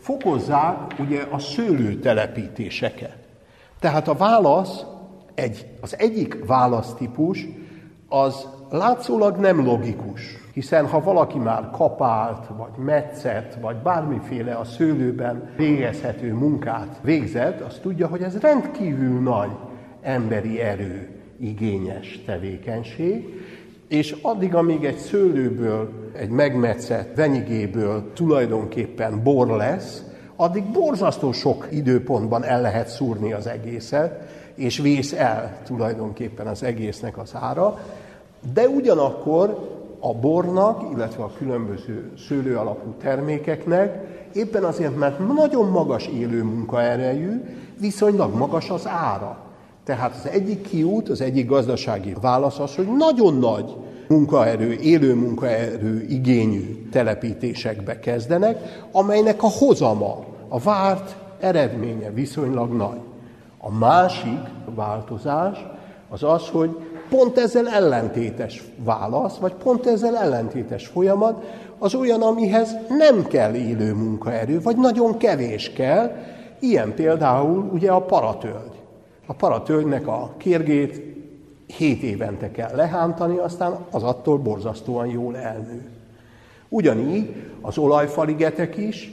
[0.00, 3.16] fokozzák ugye a szőlőtelepítéseket.
[3.80, 4.84] Tehát a válasz,
[5.34, 7.46] egy, az egyik választípus
[8.08, 10.22] az látszólag nem logikus,
[10.52, 17.78] hiszen ha valaki már kapált, vagy metszet, vagy bármiféle a szőlőben végezhető munkát végzett, az
[17.82, 19.50] tudja, hogy ez rendkívül nagy
[20.02, 23.24] emberi erő igényes tevékenység,
[23.90, 30.02] és addig, amíg egy szőlőből, egy megmetszett venyigéből tulajdonképpen bor lesz,
[30.36, 37.18] addig borzasztó sok időpontban el lehet szúrni az egészet, és vész el tulajdonképpen az egésznek
[37.18, 37.78] az ára,
[38.54, 39.68] de ugyanakkor
[40.00, 47.42] a bornak, illetve a különböző szőlő alapú termékeknek éppen azért, mert nagyon magas élő munkaerejű,
[47.80, 49.49] viszonylag magas az ára.
[49.84, 53.76] Tehát az egyik kiút, az egyik gazdasági válasz az, hogy nagyon nagy
[54.08, 63.00] munkaerő, élő munkaerő igényű telepítésekbe kezdenek, amelynek a hozama, a várt eredménye viszonylag nagy.
[63.58, 64.40] A másik
[64.74, 65.66] változás
[66.08, 66.76] az az, hogy
[67.08, 71.44] pont ezzel ellentétes válasz, vagy pont ezzel ellentétes folyamat,
[71.78, 76.12] az olyan, amihez nem kell élő munkaerő, vagy nagyon kevés kell,
[76.58, 78.79] ilyen például ugye a paratölgy.
[79.30, 81.02] A paratölgynek a kérgét
[81.76, 85.90] 7 évente kell lehántani, aztán az attól borzasztóan jól elnő.
[86.68, 89.12] Ugyanígy az olajfaligetek is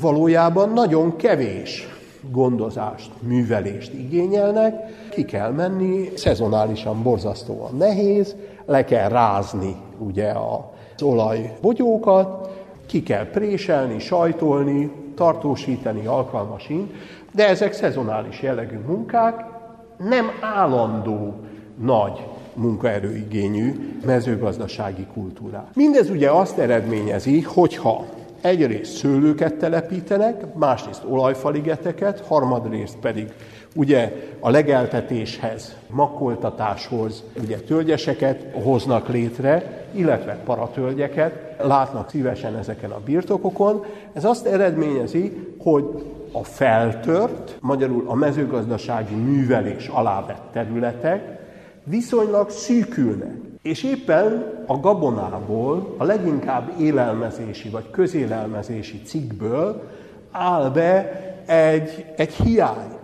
[0.00, 1.88] valójában nagyon kevés
[2.30, 4.74] gondozást, művelést igényelnek,
[5.10, 12.50] ki kell menni, szezonálisan borzasztóan nehéz, le kell rázni ugye az olajbogyókat,
[12.86, 16.92] ki kell préselni, sajtolni, tartósítani alkalmasint,
[17.32, 19.56] de ezek szezonális jellegű munkák,
[19.98, 21.34] nem állandó
[21.80, 25.70] nagy munkaerőigényű mezőgazdasági kultúrát.
[25.74, 28.06] Mindez ugye azt eredményezi, hogyha
[28.40, 33.32] egyrészt szőlőket telepítenek, másrészt olajfaligeteket, harmadrészt pedig
[33.74, 43.84] ugye a legeltetéshez, makkoltatáshoz ugye tölgyeseket hoznak létre, illetve paratölgyeket, látnak szívesen ezeken a birtokokon.
[44.12, 45.84] Ez azt eredményezi, hogy
[46.32, 51.38] a feltört, magyarul a mezőgazdasági művelés alá vett területek
[51.84, 53.36] viszonylag szűkülnek.
[53.62, 59.82] És éppen a gabonából, a leginkább élelmezési vagy közélelmezési cikkből
[60.30, 62.97] áll be egy, egy hiány.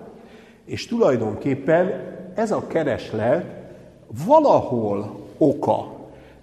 [0.65, 1.93] És tulajdonképpen
[2.35, 3.45] ez a kereslet
[4.27, 5.93] valahol oka,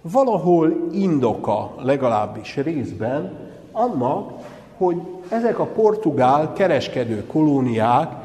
[0.00, 4.30] valahol indoka legalábbis részben annak,
[4.76, 4.96] hogy
[5.28, 8.22] ezek a portugál kereskedő kolóniák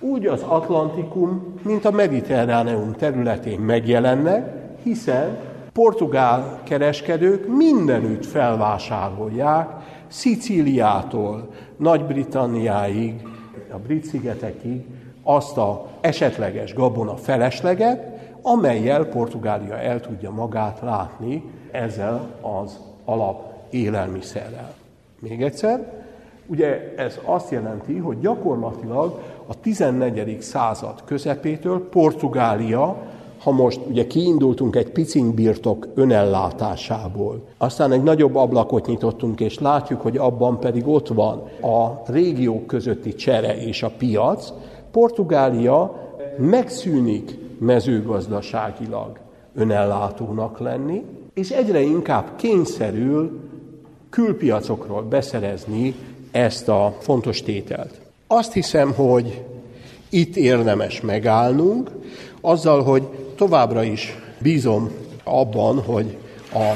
[0.00, 4.52] úgy az Atlantikum, mint a Mediterráneum területén megjelennek,
[4.82, 5.38] hiszen
[5.72, 9.68] portugál kereskedők mindenütt felvásárolják,
[10.08, 13.28] Szicíliától Nagy-Britanniáig,
[13.72, 14.84] a Brit-szigetekig
[15.22, 24.74] azt a esetleges gabona felesleget, amelyel Portugália el tudja magát látni ezzel az alap élelmiszerrel.
[25.18, 25.92] Még egyszer,
[26.46, 30.40] ugye ez azt jelenti, hogy gyakorlatilag a 14.
[30.40, 32.96] század közepétől Portugália,
[33.42, 40.00] ha most ugye kiindultunk egy piciny birtok önellátásából, aztán egy nagyobb ablakot nyitottunk, és látjuk,
[40.00, 44.52] hogy abban pedig ott van a régiók közötti csere és a piac,
[44.90, 49.18] Portugália megszűnik mezőgazdaságilag
[49.54, 53.40] önellátónak lenni, és egyre inkább kényszerül
[54.10, 55.94] külpiacokról beszerezni
[56.30, 58.00] ezt a fontos tételt.
[58.26, 59.44] Azt hiszem, hogy
[60.08, 61.90] itt érdemes megállnunk,
[62.40, 63.02] azzal, hogy
[63.36, 64.90] továbbra is bízom
[65.24, 66.16] abban, hogy
[66.52, 66.72] a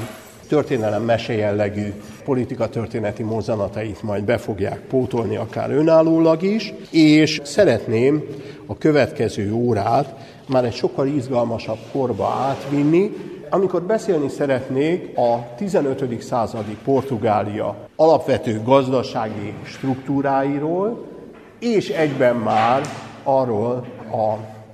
[0.49, 1.93] történelem mesejellegű
[2.25, 8.25] politika történeti mozzanatait majd be fogják pótolni, akár önállólag is, és szeretném
[8.67, 10.15] a következő órát
[10.49, 13.11] már egy sokkal izgalmasabb korba átvinni,
[13.51, 16.23] amikor beszélni szeretnék a 15.
[16.23, 21.05] századi Portugália alapvető gazdasági struktúráiról,
[21.59, 22.83] és egyben már
[23.23, 23.85] arról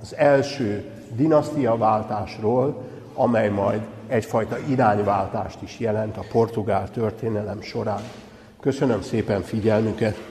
[0.01, 0.85] az első
[1.15, 2.81] dinasztiaváltásról,
[3.13, 3.81] amely majd
[4.11, 8.01] egyfajta irányváltást is jelent a portugál történelem során.
[8.59, 10.30] Köszönöm szépen figyelmüket!